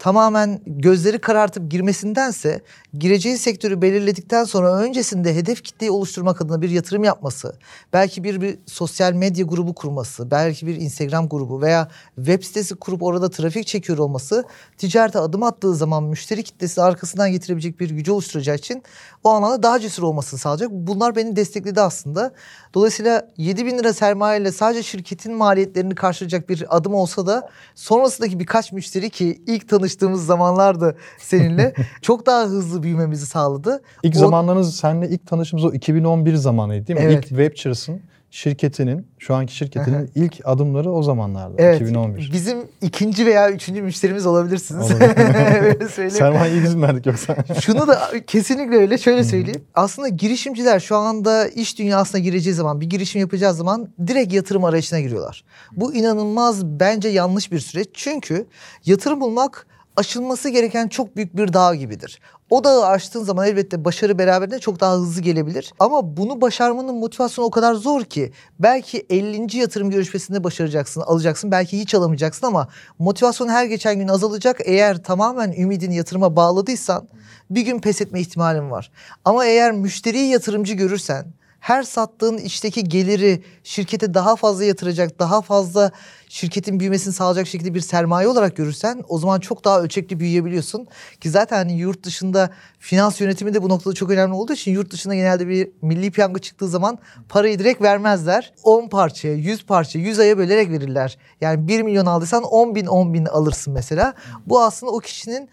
tamamen 0.00 0.60
gözleri 0.66 1.18
karartıp 1.18 1.70
girmesindense 1.70 2.60
gireceği 2.98 3.38
sektörü 3.38 3.82
belirledikten 3.82 4.44
sonra 4.44 4.74
öncesinde 4.74 5.34
hedef 5.34 5.62
kitleyi 5.62 5.90
oluşturmak 5.90 6.40
adına 6.40 6.62
bir 6.62 6.70
yatırım 6.70 7.04
yapması, 7.04 7.56
belki 7.92 8.24
bir, 8.24 8.40
bir 8.40 8.58
sosyal 8.66 9.12
medya 9.12 9.44
grubu 9.44 9.74
kurması, 9.74 10.30
belki 10.30 10.66
bir 10.66 10.76
Instagram 10.76 11.28
grubu 11.28 11.62
veya 11.62 11.88
web 12.16 12.42
sitesi 12.42 12.74
kurup 12.74 13.02
orada 13.02 13.30
trafik 13.30 13.66
çekiyor 13.66 13.98
olması 13.98 14.44
ticarete 14.78 15.18
adım 15.18 15.42
attığı 15.42 15.74
zaman 15.74 16.04
müşteri 16.04 16.42
kitlesi 16.42 16.82
arkasından 16.82 17.30
getirebilecek 17.32 17.80
bir 17.80 17.90
gücü 17.90 18.12
oluşturacağı 18.12 18.56
için 18.56 18.82
o 19.24 19.30
anlamda 19.30 19.62
daha 19.62 19.80
cesur 19.80 20.02
olmasını 20.02 20.40
sağlayacak. 20.40 20.70
Bunlar 20.72 21.16
beni 21.16 21.36
destekledi 21.36 21.80
aslında. 21.80 22.32
Dolayısıyla 22.74 23.30
7 23.36 23.66
bin 23.66 23.78
lira 23.78 23.92
sermayeyle 23.92 24.52
sadece 24.52 24.82
şirketin 24.82 25.34
maliyetlerini 25.34 25.94
karşılayacak 25.94 26.48
bir 26.48 26.76
adım 26.76 26.94
olsa 26.94 27.26
da 27.26 27.48
sonrasındaki 27.74 28.40
birkaç 28.40 28.72
müşteri 28.72 29.10
ki 29.10 29.42
ilk 29.46 29.68
tanıştığımız 29.68 30.26
zamanlarda 30.26 30.94
seninle 31.18 31.74
çok 32.02 32.26
daha 32.26 32.44
hızlı 32.44 32.82
büyümemizi 32.82 33.26
sağladı. 33.26 33.82
İlk 34.02 34.16
O- 34.16 34.18
zamanlarınız 34.18 34.76
seninle 34.76 35.08
ilk 35.08 35.26
tanışımız 35.26 35.64
o 35.64 35.72
2011 35.72 36.34
zamanıydı 36.34 36.86
değil 36.86 36.98
mi? 37.00 37.04
Evet. 37.04 37.18
İlk 37.18 37.28
Webchers'ın 37.28 38.00
şirketinin, 38.30 39.06
şu 39.18 39.34
anki 39.34 39.56
şirketinin 39.56 40.10
ilk 40.14 40.40
adımları 40.44 40.92
o 40.92 41.02
zamanlarda. 41.02 41.54
Evet. 41.58 41.80
2011. 41.80 42.30
Bizim 42.32 42.58
ikinci 42.82 43.26
veya 43.26 43.50
üçüncü 43.50 43.82
müşterimiz 43.82 44.26
olabilirsiniz. 44.26 44.90
Olabilir. 44.90 45.62
öyle 45.62 45.88
söyleyeyim. 45.88 46.18
Sermayeyi 46.18 46.62
biz 46.62 46.74
mi 46.74 46.82
verdik 46.82 47.06
yoksa? 47.06 47.36
Şunu 47.60 47.88
da 47.88 48.10
kesinlikle 48.26 48.76
öyle 48.76 48.98
şöyle 48.98 49.24
söyleyeyim. 49.24 49.64
Aslında 49.74 50.08
girişimciler 50.08 50.80
şu 50.80 50.96
anda 50.96 51.48
iş 51.48 51.78
dünyasına 51.78 52.20
gireceği 52.20 52.54
zaman, 52.54 52.80
bir 52.80 52.86
girişim 52.86 53.20
yapacağı 53.20 53.54
zaman 53.54 53.88
direkt 54.06 54.32
yatırım 54.32 54.64
arayışına 54.64 55.00
giriyorlar. 55.00 55.44
Bu 55.72 55.94
inanılmaz 55.94 56.64
bence 56.66 57.08
yanlış 57.08 57.52
bir 57.52 57.60
süreç. 57.60 57.88
Çünkü 57.94 58.46
yatırım 58.84 59.20
bulmak 59.20 59.66
aşılması 59.96 60.48
gereken 60.48 60.88
çok 60.88 61.16
büyük 61.16 61.36
bir 61.36 61.52
dağ 61.52 61.74
gibidir. 61.74 62.20
O 62.50 62.64
dağı 62.64 62.86
aştığın 62.86 63.24
zaman 63.24 63.46
elbette 63.46 63.84
başarı 63.84 64.18
beraberinde 64.18 64.58
çok 64.58 64.80
daha 64.80 64.94
hızlı 64.94 65.20
gelebilir. 65.20 65.72
Ama 65.78 66.16
bunu 66.16 66.40
başarmanın 66.40 66.94
motivasyonu 66.94 67.46
o 67.46 67.50
kadar 67.50 67.74
zor 67.74 68.04
ki 68.04 68.32
belki 68.58 69.06
50. 69.10 69.56
yatırım 69.56 69.90
görüşmesinde 69.90 70.44
başaracaksın, 70.44 71.00
alacaksın. 71.00 71.50
Belki 71.50 71.80
hiç 71.80 71.94
alamayacaksın 71.94 72.46
ama 72.46 72.68
motivasyon 72.98 73.48
her 73.48 73.64
geçen 73.64 73.98
gün 73.98 74.08
azalacak. 74.08 74.60
Eğer 74.64 75.02
tamamen 75.02 75.52
ümidini 75.52 75.96
yatırıma 75.96 76.36
bağladıysan 76.36 77.08
bir 77.50 77.62
gün 77.62 77.78
pes 77.78 78.00
etme 78.00 78.20
ihtimalin 78.20 78.70
var. 78.70 78.90
Ama 79.24 79.44
eğer 79.46 79.72
müşteriyi 79.72 80.28
yatırımcı 80.30 80.74
görürsen 80.74 81.26
her 81.60 81.82
sattığın 81.82 82.38
içteki 82.38 82.84
geliri 82.84 83.42
şirkete 83.64 84.14
daha 84.14 84.36
fazla 84.36 84.64
yatıracak, 84.64 85.18
daha 85.18 85.42
fazla 85.42 85.90
şirketin 86.28 86.80
büyümesini 86.80 87.14
sağlayacak 87.14 87.46
şekilde 87.46 87.74
bir 87.74 87.80
sermaye 87.80 88.28
olarak 88.28 88.56
görürsen 88.56 89.04
o 89.08 89.18
zaman 89.18 89.40
çok 89.40 89.64
daha 89.64 89.80
ölçekli 89.80 90.20
büyüyebiliyorsun. 90.20 90.86
Ki 91.20 91.30
zaten 91.30 91.56
hani 91.56 91.78
yurt 91.78 92.02
dışında 92.02 92.50
finans 92.78 93.20
yönetimi 93.20 93.54
de 93.54 93.62
bu 93.62 93.68
noktada 93.68 93.94
çok 93.94 94.10
önemli 94.10 94.34
olduğu 94.34 94.52
için 94.52 94.72
yurt 94.72 94.90
dışında 94.90 95.14
genelde 95.14 95.48
bir 95.48 95.68
milli 95.82 96.10
piyango 96.10 96.38
çıktığı 96.38 96.68
zaman 96.68 96.98
parayı 97.28 97.58
direkt 97.58 97.82
vermezler. 97.82 98.52
10 98.64 98.88
parçaya, 98.88 99.34
100 99.34 99.66
parça, 99.66 99.98
100 99.98 100.18
aya 100.18 100.38
bölerek 100.38 100.70
verirler. 100.70 101.18
Yani 101.40 101.68
1 101.68 101.82
milyon 101.82 102.06
aldıysan 102.06 102.42
10 102.42 102.74
bin 102.74 102.86
10 102.86 103.14
bin 103.14 103.26
alırsın 103.26 103.72
mesela. 103.72 104.14
Bu 104.46 104.62
aslında 104.62 104.92
o 104.92 104.98
kişinin 104.98 105.48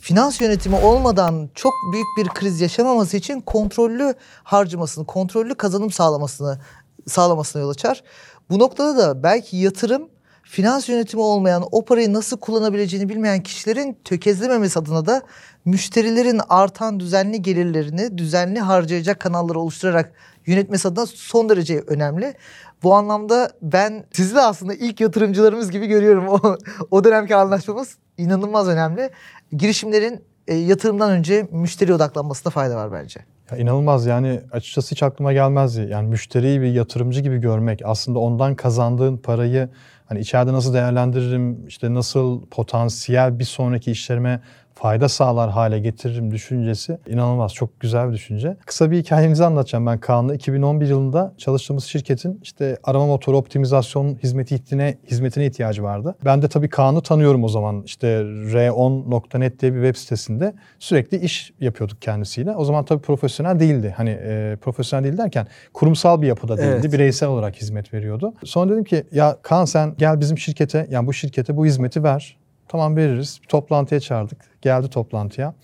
finans 0.00 0.40
yönetimi 0.40 0.76
olmadan 0.76 1.50
çok 1.54 1.72
büyük 1.92 2.06
bir 2.18 2.28
kriz 2.28 2.60
yaşamaması 2.60 3.16
için 3.16 3.40
kontrollü 3.40 4.14
harcamasını, 4.42 5.06
kontrollü 5.06 5.54
kazanım 5.54 5.90
sağlamasını 5.90 6.58
sağlamasına 7.06 7.62
yol 7.62 7.70
açar. 7.70 8.02
Bu 8.50 8.58
noktada 8.58 8.96
da 8.96 9.22
belki 9.22 9.56
yatırım 9.56 10.08
finans 10.42 10.88
yönetimi 10.88 11.22
olmayan 11.22 11.64
o 11.72 11.84
parayı 11.84 12.12
nasıl 12.12 12.36
kullanabileceğini 12.36 13.08
bilmeyen 13.08 13.42
kişilerin 13.42 13.98
tökezlememesi 14.04 14.78
adına 14.78 15.06
da 15.06 15.22
müşterilerin 15.64 16.40
artan 16.48 17.00
düzenli 17.00 17.42
gelirlerini 17.42 18.18
düzenli 18.18 18.60
harcayacak 18.60 19.20
kanalları 19.20 19.60
oluşturarak 19.60 20.12
yönetmesi 20.46 20.88
adına 20.88 21.06
son 21.06 21.48
derece 21.48 21.80
önemli. 21.80 22.34
Bu 22.82 22.94
anlamda 22.94 23.50
ben 23.62 24.04
sizi 24.12 24.34
de 24.34 24.40
aslında 24.40 24.74
ilk 24.74 25.00
yatırımcılarımız 25.00 25.70
gibi 25.70 25.86
görüyorum. 25.86 26.26
O, 26.36 26.56
o 26.90 27.04
dönemki 27.04 27.36
anlaşmamız 27.36 27.96
inanılmaz 28.18 28.68
önemli. 28.68 29.10
Girişimlerin 29.52 30.20
e, 30.48 30.54
yatırımdan 30.54 31.10
önce 31.10 31.48
müşteri 31.50 31.94
odaklanmasında 31.94 32.50
fayda 32.50 32.76
var 32.76 32.92
bence. 32.92 33.20
Ya 33.50 33.58
inanılmaz 33.58 34.06
yani 34.06 34.40
açıkçası 34.52 34.90
hiç 34.90 35.02
aklıma 35.02 35.32
gelmezdi. 35.32 35.88
Yani 35.90 36.08
müşteriyi 36.08 36.60
bir 36.60 36.72
yatırımcı 36.72 37.20
gibi 37.20 37.38
görmek 37.38 37.80
aslında 37.84 38.18
ondan 38.18 38.54
kazandığın 38.54 39.16
parayı 39.16 39.68
hani 40.06 40.20
içeride 40.20 40.52
nasıl 40.52 40.74
değerlendiririm 40.74 41.66
işte 41.66 41.94
nasıl 41.94 42.46
potansiyel 42.46 43.38
bir 43.38 43.44
sonraki 43.44 43.90
işlerime 43.90 44.40
fayda 44.76 45.08
sağlar 45.08 45.50
hale 45.50 45.78
getiririm 45.78 46.30
düşüncesi 46.30 46.98
inanılmaz. 47.08 47.54
Çok 47.54 47.80
güzel 47.80 48.08
bir 48.08 48.14
düşünce. 48.14 48.56
Kısa 48.66 48.90
bir 48.90 48.98
hikayemizi 48.98 49.44
anlatacağım 49.44 49.86
ben 49.86 49.98
Kaan'la. 49.98 50.34
2011 50.34 50.86
yılında 50.86 51.34
çalıştığımız 51.38 51.84
şirketin 51.84 52.40
işte 52.42 52.76
arama 52.84 53.06
motoru 53.06 53.36
optimizasyon 53.36 54.18
hizmeti 54.22 54.46
hizmetine, 54.54 54.98
hizmetine 55.10 55.46
ihtiyacı 55.46 55.82
vardı. 55.82 56.16
Ben 56.24 56.42
de 56.42 56.48
tabii 56.48 56.68
Kaan'ı 56.68 57.00
tanıyorum 57.00 57.44
o 57.44 57.48
zaman. 57.48 57.82
İşte 57.82 58.06
r10.net 58.06 59.60
diye 59.60 59.74
bir 59.74 59.82
web 59.82 59.96
sitesinde 59.96 60.54
sürekli 60.78 61.18
iş 61.18 61.52
yapıyorduk 61.60 62.02
kendisiyle. 62.02 62.56
O 62.56 62.64
zaman 62.64 62.84
tabii 62.84 63.02
profesyonel 63.02 63.60
değildi. 63.60 63.94
Hani 63.96 64.10
e, 64.10 64.56
profesyonel 64.60 65.04
değil 65.04 65.18
derken 65.18 65.46
kurumsal 65.72 66.22
bir 66.22 66.26
yapıda 66.26 66.58
değildi. 66.58 66.78
Evet. 66.80 66.92
Bireysel 66.92 67.28
olarak 67.28 67.56
hizmet 67.56 67.94
veriyordu. 67.94 68.34
Sonra 68.44 68.72
dedim 68.72 68.84
ki 68.84 69.04
ya 69.12 69.36
Kaan 69.42 69.64
sen 69.64 69.94
gel 69.98 70.20
bizim 70.20 70.38
şirkete 70.38 70.86
yani 70.90 71.06
bu 71.06 71.12
şirkete 71.12 71.56
bu 71.56 71.66
hizmeti 71.66 72.02
ver. 72.02 72.36
Tamam 72.68 72.96
veririz. 72.96 73.38
Bir 73.42 73.48
toplantıya 73.48 74.00
çağırdık. 74.00 74.38
Geldi 74.62 74.90
toplantıya. 74.90 75.54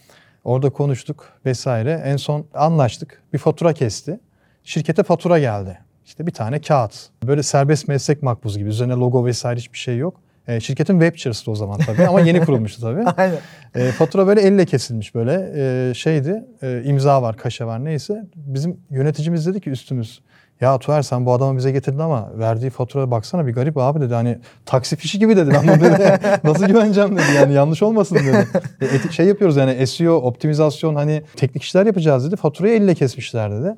Orada 0.45 0.71
konuştuk 0.71 1.29
vesaire. 1.47 2.03
En 2.05 2.17
son 2.17 2.47
anlaştık. 2.55 3.23
Bir 3.33 3.39
fatura 3.39 3.73
kesti. 3.73 4.21
Şirkete 4.65 5.03
fatura 5.03 5.39
geldi. 5.39 5.79
İşte 6.05 6.27
bir 6.27 6.33
tane 6.33 6.61
kağıt. 6.61 7.09
Böyle 7.25 7.43
serbest 7.43 7.89
meslek 7.89 8.23
makbuzu 8.23 8.59
gibi. 8.59 8.69
Üzerine 8.69 8.93
logo 8.93 9.25
vesaire 9.27 9.59
hiçbir 9.59 9.79
şey 9.79 9.97
yok. 9.97 10.21
E, 10.49 10.61
şirketin 10.61 11.01
web 11.01 11.17
çalıştı 11.17 11.51
o 11.51 11.55
zaman 11.55 11.79
tabii 11.79 12.07
ama 12.07 12.21
yeni 12.21 12.41
kurulmuştu 12.45 12.81
tabii. 12.81 13.05
Aynen. 13.17 13.39
E, 13.75 13.91
fatura 13.91 14.27
böyle 14.27 14.41
elle 14.41 14.67
kesilmiş 14.67 15.15
böyle 15.15 15.53
e, 15.57 15.95
şeydi. 15.95 16.45
E, 16.63 16.83
imza 16.85 17.23
var, 17.23 17.37
kaşe 17.37 17.65
var 17.65 17.85
neyse. 17.85 18.25
Bizim 18.37 18.81
yöneticimiz 18.91 19.47
dedi 19.47 19.61
ki 19.61 19.71
üstümüz. 19.71 20.21
Ya 20.63 20.79
Tuğer 20.79 21.03
sen 21.03 21.27
bu 21.27 21.33
adamı 21.33 21.59
bize 21.59 21.73
getirdin 21.73 21.99
ama 21.99 22.31
verdiği 22.39 22.71
faturaya 22.71 23.11
baksana 23.11 23.47
bir 23.47 23.53
garip 23.53 23.79
abi 23.79 24.01
dedi. 24.01 24.15
Hani 24.15 24.39
taksi 24.67 24.97
fişi 24.97 25.19
gibi 25.19 25.37
dedi. 25.37 25.59
Ama 25.59 25.81
dedi 25.81 26.19
nasıl 26.45 26.67
güveneceğim 26.67 27.17
dedi. 27.17 27.33
Yani 27.37 27.53
yanlış 27.55 27.83
olmasın 27.83 28.17
dedi. 28.17 28.49
E, 28.81 29.13
şey 29.13 29.27
yapıyoruz 29.27 29.57
yani 29.57 29.87
SEO, 29.87 30.15
optimizasyon 30.15 30.95
hani 30.95 31.23
teknik 31.37 31.63
işler 31.63 31.87
yapacağız 31.87 32.27
dedi. 32.27 32.37
Faturayı 32.37 32.75
elle 32.75 32.95
kesmişler 32.95 33.53
dedi. 33.53 33.77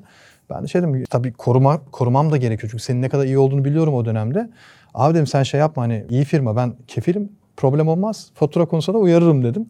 Ben 0.49 0.63
de 0.63 0.67
şey 0.67 0.81
dedim 0.81 1.03
tabii 1.09 1.33
koruma, 1.33 1.81
korumam 1.91 2.31
da 2.31 2.37
gerekiyor. 2.37 2.71
Çünkü 2.71 2.83
senin 2.83 3.01
ne 3.01 3.09
kadar 3.09 3.25
iyi 3.25 3.37
olduğunu 3.37 3.65
biliyorum 3.65 3.93
o 3.93 4.05
dönemde. 4.05 4.49
Abi 4.93 5.13
dedim 5.13 5.27
sen 5.27 5.43
şey 5.43 5.59
yapma 5.59 5.83
hani 5.83 6.05
iyi 6.09 6.25
firma 6.25 6.55
ben 6.55 6.73
kefilim 6.87 7.29
problem 7.57 7.87
olmaz. 7.87 8.29
Fatura 8.33 8.65
konusunda 8.65 8.97
uyarırım 8.97 9.43
dedim. 9.43 9.65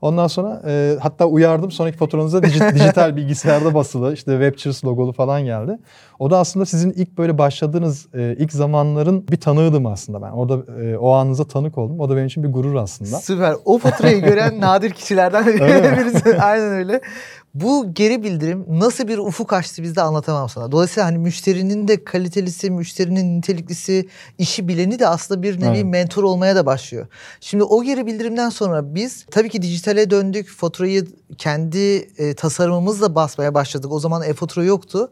Ondan 0.00 0.26
sonra 0.26 0.62
e, 0.66 0.96
hatta 1.00 1.26
uyardım 1.26 1.70
sonraki 1.70 1.96
faturanıza 1.98 2.38
diji- 2.38 2.74
dijital 2.74 3.16
bilgisayarda 3.16 3.74
basılı 3.74 4.14
işte 4.14 4.30
Webchers 4.32 4.84
logolu 4.84 5.12
falan 5.12 5.44
geldi. 5.44 5.78
O 6.18 6.30
da 6.30 6.38
aslında 6.38 6.66
sizin 6.66 6.90
ilk 6.92 7.18
böyle 7.18 7.38
başladığınız 7.38 8.06
e, 8.14 8.36
ilk 8.38 8.52
zamanların 8.52 9.28
bir 9.28 9.36
tanığıydım 9.40 9.86
aslında 9.86 10.22
ben. 10.22 10.30
Orada 10.30 10.82
e, 10.82 10.96
o 10.98 11.10
anınıza 11.12 11.44
tanık 11.44 11.78
oldum. 11.78 12.00
O 12.00 12.08
da 12.08 12.16
benim 12.16 12.26
için 12.26 12.42
bir 12.42 12.48
gurur 12.52 12.74
aslında. 12.74 13.16
Süper. 13.16 13.54
O 13.64 13.78
faturayı 13.78 14.22
gören 14.22 14.60
nadir 14.60 14.90
kişilerden 14.90 15.46
birisi. 15.96 16.40
Aynen 16.40 16.72
öyle. 16.72 17.00
Bu 17.54 17.94
geri 17.94 18.22
bildirim 18.22 18.64
nasıl 18.68 19.08
bir 19.08 19.18
ufuk 19.18 19.52
açtı 19.52 19.82
bizde 19.82 20.02
anlatamam 20.02 20.48
sana. 20.48 20.72
Dolayısıyla 20.72 21.06
hani 21.06 21.18
müşterinin 21.18 21.88
de 21.88 22.04
kalitelisi, 22.04 22.70
müşterinin 22.70 23.38
niteliklisi, 23.38 24.08
işi 24.38 24.68
bileni 24.68 24.98
de 24.98 25.08
aslında 25.08 25.42
bir 25.42 25.60
nevi 25.60 25.76
Evet. 25.76 25.84
mentor 25.84 26.22
olmaya 26.22 26.56
da 26.56 26.66
başlıyor. 26.66 27.06
Şimdi 27.40 27.64
o 27.64 27.82
geri 27.82 28.06
bildirimden 28.06 28.50
sonra 28.50 28.94
biz 28.94 29.26
tabii 29.30 29.48
ki 29.48 29.62
dijitale 29.62 30.10
döndük. 30.10 30.48
Faturayı 30.48 31.06
kendi 31.38 31.78
e, 32.18 32.34
tasarımımızla 32.34 33.14
basmaya 33.14 33.54
başladık. 33.54 33.92
O 33.92 34.00
zaman 34.00 34.22
e-fatura 34.22 34.64
yoktu. 34.64 35.10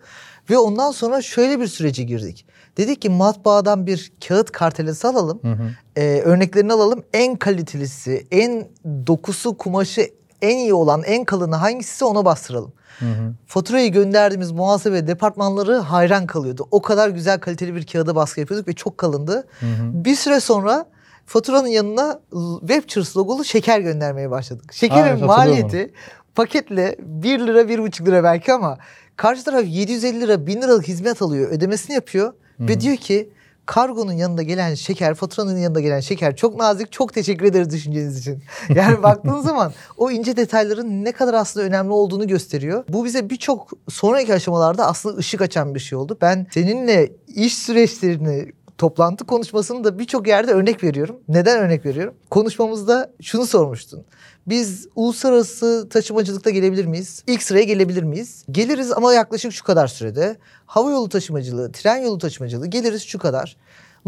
Ve 0.50 0.59
ondan 0.59 0.90
sonra 0.90 1.23
şöyle 1.23 1.61
bir 1.61 1.66
sürece 1.66 2.02
girdik. 2.02 2.47
Dedik 2.76 3.02
ki 3.02 3.11
matbaadan 3.11 3.87
bir 3.87 4.12
kağıt 4.28 4.50
kartelesi 4.50 5.09
alalım. 5.09 5.40
Hı 5.43 5.52
hı. 5.52 5.71
Ee, 5.97 6.21
örneklerini 6.25 6.73
alalım. 6.73 7.05
En 7.12 7.37
kalitelisi, 7.37 8.26
en 8.31 8.69
dokusu, 9.07 9.57
kumaşı 9.57 10.11
en 10.43 10.57
iyi 10.57 10.75
olan, 10.75 11.02
en 11.02 11.25
kalını 11.25 11.57
hangisi 11.57 12.05
ona 12.05 12.25
bastıralım. 12.25 12.73
Hı 12.99 13.05
hı. 13.05 13.33
Faturayı 13.47 13.93
gönderdiğimiz 13.93 14.52
muhasebe 14.52 15.07
departmanları 15.07 15.76
hayran 15.76 16.26
kalıyordu. 16.26 16.69
O 16.71 16.83
kadar 16.83 17.09
güzel 17.09 17.40
kaliteli 17.40 17.75
bir 17.75 17.87
kağıda 17.87 18.16
baskı 18.16 18.40
yapıyorduk 18.40 18.69
ve 18.69 18.73
çok 18.73 18.99
kalındı. 18.99 19.47
Hı 19.61 19.66
hı. 19.66 20.05
Bir 20.05 20.14
süre 20.14 20.40
sonra 20.40 20.87
faturanın 21.26 21.69
yanına 21.69 22.21
Webchers 22.61 23.16
logolu 23.16 23.45
şeker 23.45 23.81
göndermeye 23.81 24.31
başladık. 24.31 24.64
Aa, 24.71 24.73
Şekerin 24.73 25.00
hatırlıyorum 25.00 25.37
maliyeti 25.37 25.93
paketle 26.35 26.97
1 26.99 27.38
lira 27.38 27.61
1,5 27.61 28.07
lira 28.07 28.25
belki 28.25 28.52
ama 28.52 28.78
karşı 29.16 29.45
taraf 29.45 29.64
750 29.66 30.21
lira 30.21 30.47
1000 30.47 30.62
liralık 30.62 30.88
hizmet 30.88 31.23
alıyor 31.23 31.50
ödemesini 31.50 31.95
yapıyor 31.95 32.33
ve 32.61 32.81
diyor 32.81 32.97
ki 32.97 33.31
kargonun 33.66 34.12
yanında 34.12 34.42
gelen 34.42 34.75
şeker 34.75 35.14
faturanın 35.14 35.58
yanında 35.58 35.80
gelen 35.80 36.00
şeker 36.00 36.37
çok 36.37 36.56
nazik 36.56 36.92
çok 36.92 37.12
teşekkür 37.12 37.46
ederiz 37.46 37.70
düşünceniz 37.70 38.18
için. 38.18 38.42
Yani 38.75 39.02
baktığın 39.02 39.40
zaman 39.40 39.73
o 39.96 40.11
ince 40.11 40.37
detayların 40.37 41.04
ne 41.04 41.12
kadar 41.12 41.35
aslında 41.35 41.66
önemli 41.66 41.92
olduğunu 41.92 42.28
gösteriyor. 42.28 42.85
Bu 42.88 43.04
bize 43.04 43.30
birçok 43.30 43.70
sonraki 43.88 44.35
aşamalarda 44.35 44.87
aslında 44.87 45.16
ışık 45.16 45.40
açan 45.40 45.75
bir 45.75 45.80
şey 45.80 45.99
oldu. 45.99 46.18
Ben 46.20 46.46
seninle 46.54 47.12
iş 47.28 47.58
süreçlerini 47.58 48.52
toplantı 48.78 49.25
konuşmasını 49.25 49.85
da 49.85 49.99
birçok 49.99 50.28
yerde 50.28 50.52
örnek 50.52 50.85
veriyorum. 50.85 51.16
Neden 51.28 51.58
örnek 51.58 51.87
veriyorum? 51.87 52.14
Konuşmamızda 52.30 53.12
şunu 53.23 53.46
sormuştun. 53.46 54.04
Biz 54.46 54.88
uluslararası 54.96 55.88
taşımacılıkta 55.90 56.50
gelebilir 56.50 56.84
miyiz? 56.86 57.22
İlk 57.26 57.42
sıraya 57.42 57.64
gelebilir 57.64 58.02
miyiz? 58.02 58.44
Geliriz 58.50 58.92
ama 58.92 59.14
yaklaşık 59.14 59.52
şu 59.52 59.64
kadar 59.64 59.86
sürede. 59.86 60.36
Hava 60.66 60.90
yolu 60.90 61.08
taşımacılığı, 61.08 61.72
tren 61.72 61.96
yolu 61.96 62.18
taşımacılığı 62.18 62.66
geliriz 62.66 63.02
şu 63.02 63.18
kadar. 63.18 63.56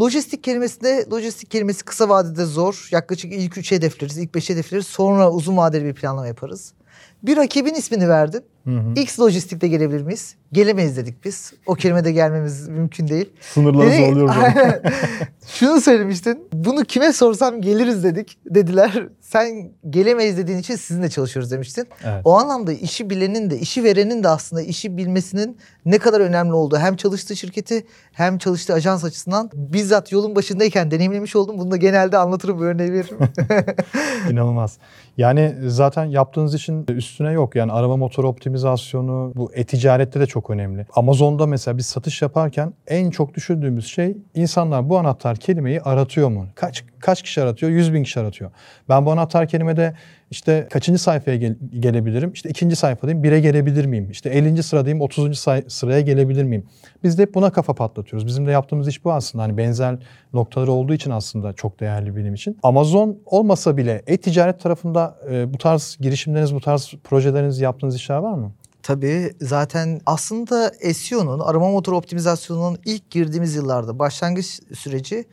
Lojistik 0.01 0.45
kelimesinde 0.45 1.07
lojistik 1.13 1.51
kelimesi 1.51 1.85
kısa 1.85 2.09
vadede 2.09 2.45
zor. 2.45 2.89
Yaklaşık 2.93 3.33
ilk 3.33 3.59
üç 3.59 3.73
hedefleriz, 3.73 4.19
ilk 4.19 4.35
beş 4.35 4.51
hedefleriz. 4.51 4.87
Sonra 4.87 5.31
uzun 5.31 5.57
vadeli 5.57 5.85
bir 5.85 5.95
planlama 5.95 6.27
yaparız. 6.27 6.73
Bir 7.23 7.37
rakibin 7.37 7.75
ismini 7.75 8.09
verdin. 8.09 8.43
Hı 8.69 8.75
hı. 8.75 8.95
X 9.01 9.21
lojistikte 9.21 9.69
gelebilir 9.69 10.03
miyiz? 10.03 10.35
Gelemeyiz 10.53 10.97
dedik 10.97 11.25
biz. 11.25 11.53
O 11.67 11.75
kelimede 11.75 12.13
gelmemiz 12.13 12.69
mümkün 12.69 13.09
değil. 13.09 13.31
Sınırları 13.41 13.91
Dedi- 13.91 14.07
zorluyoruz. 14.07 14.35
Şunu 15.49 15.81
söylemiştin. 15.81 16.49
Bunu 16.53 16.85
kime 16.85 17.13
sorsam 17.13 17.61
geliriz 17.61 18.05
dedik. 18.05 18.39
Dediler 18.47 19.09
sen 19.21 19.71
gelemeyiz 19.91 20.37
dediğin 20.37 20.59
için 20.59 20.77
sizinle 20.77 21.11
çalışıyoruz 21.11 21.51
demiştin. 21.51 21.89
Evet. 22.05 22.21
O 22.25 22.39
anlamda 22.39 22.73
işi 22.73 23.11
bilenin 23.11 23.51
de 23.51 23.59
işi 23.59 23.85
verenin 23.85 24.25
de 24.25 24.29
aslında 24.29 24.63
işi 24.63 24.97
bilmesinin 24.97 25.59
ne 25.85 25.99
kadar 25.99 26.21
önemli 26.21 26.53
olduğu 26.53 26.79
hem 26.79 26.97
çalıştığı 26.97 27.37
şirketi 27.37 27.87
hem 28.13 28.39
çalıştığı 28.39 28.75
ajans 28.75 29.05
açısından 29.05 29.51
bizzat 29.55 30.13
yolun 30.13 30.37
başındayken 30.37 30.91
deneyimlemiş 30.91 31.37
oldum. 31.37 31.59
Bunu 31.59 31.71
da 31.71 31.77
genelde 31.77 32.19
anlatırım 32.19 32.61
örneği 32.61 32.93
veririm. 32.93 33.19
İnanılmaz. 34.31 34.79
Yani 35.17 35.55
zaten 35.67 36.05
yaptığınız 36.05 36.55
için 36.55 36.87
üstüne 36.89 37.33
yok. 37.33 37.57
Yani 37.57 37.73
arama 37.73 37.97
motoru 37.97 38.29
optimizasyonu 38.29 38.58
bu 39.37 39.53
e-ticarette 39.55 40.21
de 40.21 40.27
çok 40.27 40.51
önemli. 40.51 40.87
Amazon'da 40.95 41.47
mesela 41.47 41.77
biz 41.77 41.87
satış 41.87 42.23
yaparken 42.23 42.73
en 42.87 43.11
çok 43.11 43.35
düşündüğümüz 43.35 43.87
şey 43.87 44.17
insanlar 44.35 44.89
bu 44.89 44.99
anahtar 44.99 45.37
kelimeyi 45.37 45.81
aratıyor 45.81 46.29
mu? 46.29 46.47
Kaç 46.55 46.85
kaç 47.01 47.23
kişi 47.23 47.43
aratıyor? 47.43 47.73
100 47.73 47.93
bin 47.95 48.03
kişi 48.03 48.21
aratıyor. 48.21 48.51
Ben 48.89 49.07
bu 49.07 49.13
anahtar 49.13 49.49
kelimede 49.49 49.95
işte 50.31 50.67
kaçıncı 50.71 51.03
sayfaya 51.03 51.37
gel- 51.37 51.57
gelebilirim? 51.81 52.33
İşte 52.33 52.49
ikinci 52.51 52.77
sayfadayım, 52.77 53.23
bire 53.23 53.41
gelebilir 53.41 53.85
miyim? 53.85 54.11
İşte 54.11 54.31
50. 54.31 54.63
sıradayım, 54.63 55.01
30. 55.01 55.39
say- 55.39 55.65
sıraya 55.69 56.01
gelebilir 56.01 56.45
miyim? 56.45 56.67
Biz 57.05 57.19
de 57.19 57.23
hep 57.23 57.35
buna 57.35 57.51
kafa 57.51 57.75
patlatıyoruz. 57.75 58.27
Bizim 58.27 58.47
de 58.47 58.51
yaptığımız 58.51 58.89
iş 58.89 59.05
bu 59.05 59.13
aslında. 59.13 59.45
Hani 59.45 59.57
benzer 59.57 59.97
noktaları 60.33 60.73
olduğu 60.73 60.95
için 60.95 61.11
aslında 61.11 61.53
çok 61.53 61.81
değerli 61.81 62.17
benim 62.17 62.35
için. 62.35 62.59
Amazon 62.63 63.19
olmasa 63.27 63.77
bile 63.77 64.03
e-ticaret 64.07 64.61
tarafında 64.61 65.19
e, 65.31 65.55
bu 65.55 65.59
tarz 65.59 65.97
girişimleriniz, 66.01 66.55
bu 66.55 66.61
tarz 66.61 66.95
projeleriniz 67.05 67.61
yaptığınız 67.61 67.97
işler 67.97 68.17
var 68.17 68.35
mı? 68.35 68.53
Tabii 68.83 69.33
zaten 69.41 70.01
aslında 70.07 70.73
SEO'nun, 70.95 71.39
arama 71.39 71.71
motoru 71.71 71.97
optimizasyonunun 71.97 72.79
ilk 72.85 73.11
girdiğimiz 73.11 73.55
yıllarda 73.55 73.99
başlangıç 73.99 74.61
süreci 74.75 75.25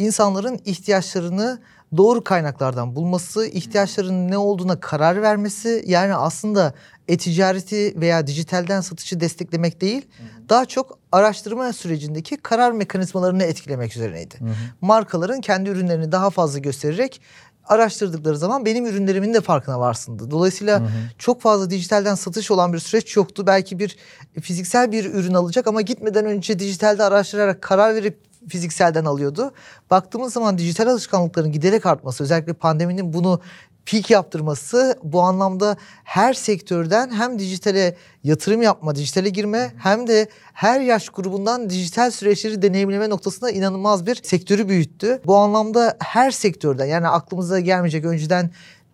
insanların 0.00 0.60
ihtiyaçlarını 0.64 1.58
doğru 1.96 2.24
kaynaklardan 2.24 2.96
bulması, 2.96 3.46
ihtiyaçlarının 3.46 4.30
ne 4.30 4.38
olduğuna 4.38 4.80
karar 4.80 5.22
vermesi 5.22 5.84
yani 5.86 6.14
aslında 6.14 6.74
e-ticareti 7.08 8.00
veya 8.00 8.26
dijitalden 8.26 8.80
satışı 8.80 9.20
desteklemek 9.20 9.80
değil, 9.80 10.08
daha 10.48 10.64
çok 10.66 10.98
araştırma 11.12 11.72
sürecindeki 11.72 12.36
karar 12.36 12.72
mekanizmalarını 12.72 13.42
etkilemek 13.42 13.96
üzerineydi. 13.96 14.34
Markaların 14.80 15.40
kendi 15.40 15.70
ürünlerini 15.70 16.12
daha 16.12 16.30
fazla 16.30 16.58
göstererek 16.58 17.20
araştırdıkları 17.64 18.36
zaman 18.36 18.64
benim 18.64 18.86
ürünlerimin 18.86 19.34
de 19.34 19.40
farkına 19.40 19.80
varsındı. 19.80 20.30
Dolayısıyla 20.30 20.82
çok 21.18 21.40
fazla 21.40 21.70
dijitalden 21.70 22.14
satış 22.14 22.50
olan 22.50 22.72
bir 22.72 22.78
süreç 22.78 23.16
yoktu. 23.16 23.46
Belki 23.46 23.78
bir 23.78 23.96
fiziksel 24.40 24.92
bir 24.92 25.14
ürün 25.14 25.34
alacak 25.34 25.66
ama 25.66 25.80
gitmeden 25.80 26.26
önce 26.26 26.58
dijitalde 26.58 27.02
araştırarak 27.02 27.62
karar 27.62 27.94
verip 27.94 28.29
fizikselden 28.48 29.04
alıyordu. 29.04 29.52
Baktığımız 29.90 30.32
zaman 30.32 30.58
dijital 30.58 30.86
alışkanlıkların 30.86 31.52
giderek 31.52 31.86
artması 31.86 32.24
özellikle 32.24 32.52
pandeminin 32.52 33.12
bunu 33.12 33.40
peak 33.86 34.10
yaptırması 34.10 34.98
bu 35.02 35.20
anlamda 35.20 35.76
her 36.04 36.34
sektörden 36.34 37.10
hem 37.10 37.38
dijitale 37.38 37.96
yatırım 38.24 38.62
yapma, 38.62 38.94
dijitale 38.94 39.28
girme 39.28 39.72
hem 39.78 40.06
de 40.06 40.28
her 40.52 40.80
yaş 40.80 41.08
grubundan 41.08 41.70
dijital 41.70 42.10
süreçleri 42.10 42.62
deneyimleme 42.62 43.10
noktasında 43.10 43.50
inanılmaz 43.50 44.06
bir 44.06 44.20
sektörü 44.22 44.68
büyüttü. 44.68 45.20
Bu 45.26 45.36
anlamda 45.36 45.96
her 46.00 46.30
sektörden 46.30 46.86
yani 46.86 47.08
aklımıza 47.08 47.60
gelmeyecek 47.60 48.04
önceden 48.04 48.50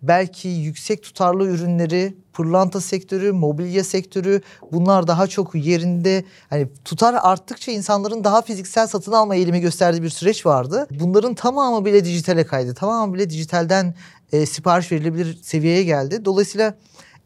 belki 0.08 0.48
yüksek 0.48 1.02
tutarlı 1.02 1.46
ürünleri, 1.48 2.14
pırlanta 2.32 2.80
sektörü, 2.80 3.32
mobilya 3.32 3.84
sektörü 3.84 4.40
bunlar 4.72 5.06
daha 5.06 5.26
çok 5.26 5.54
yerinde. 5.54 6.24
Hani 6.50 6.68
tutar 6.84 7.16
arttıkça 7.22 7.72
insanların 7.72 8.24
daha 8.24 8.42
fiziksel 8.42 8.86
satın 8.86 9.12
alma 9.12 9.36
eğilimi 9.36 9.60
gösterdiği 9.60 10.02
bir 10.02 10.08
süreç 10.08 10.46
vardı. 10.46 10.86
Bunların 10.90 11.34
tamamı 11.34 11.84
bile 11.84 12.04
dijitale 12.04 12.46
kaydı. 12.46 12.74
Tamamı 12.74 13.14
bile 13.14 13.30
dijitalden 13.30 13.94
e, 14.32 14.46
sipariş 14.46 14.92
verilebilir 14.92 15.38
seviyeye 15.42 15.82
geldi. 15.82 16.24
Dolayısıyla 16.24 16.74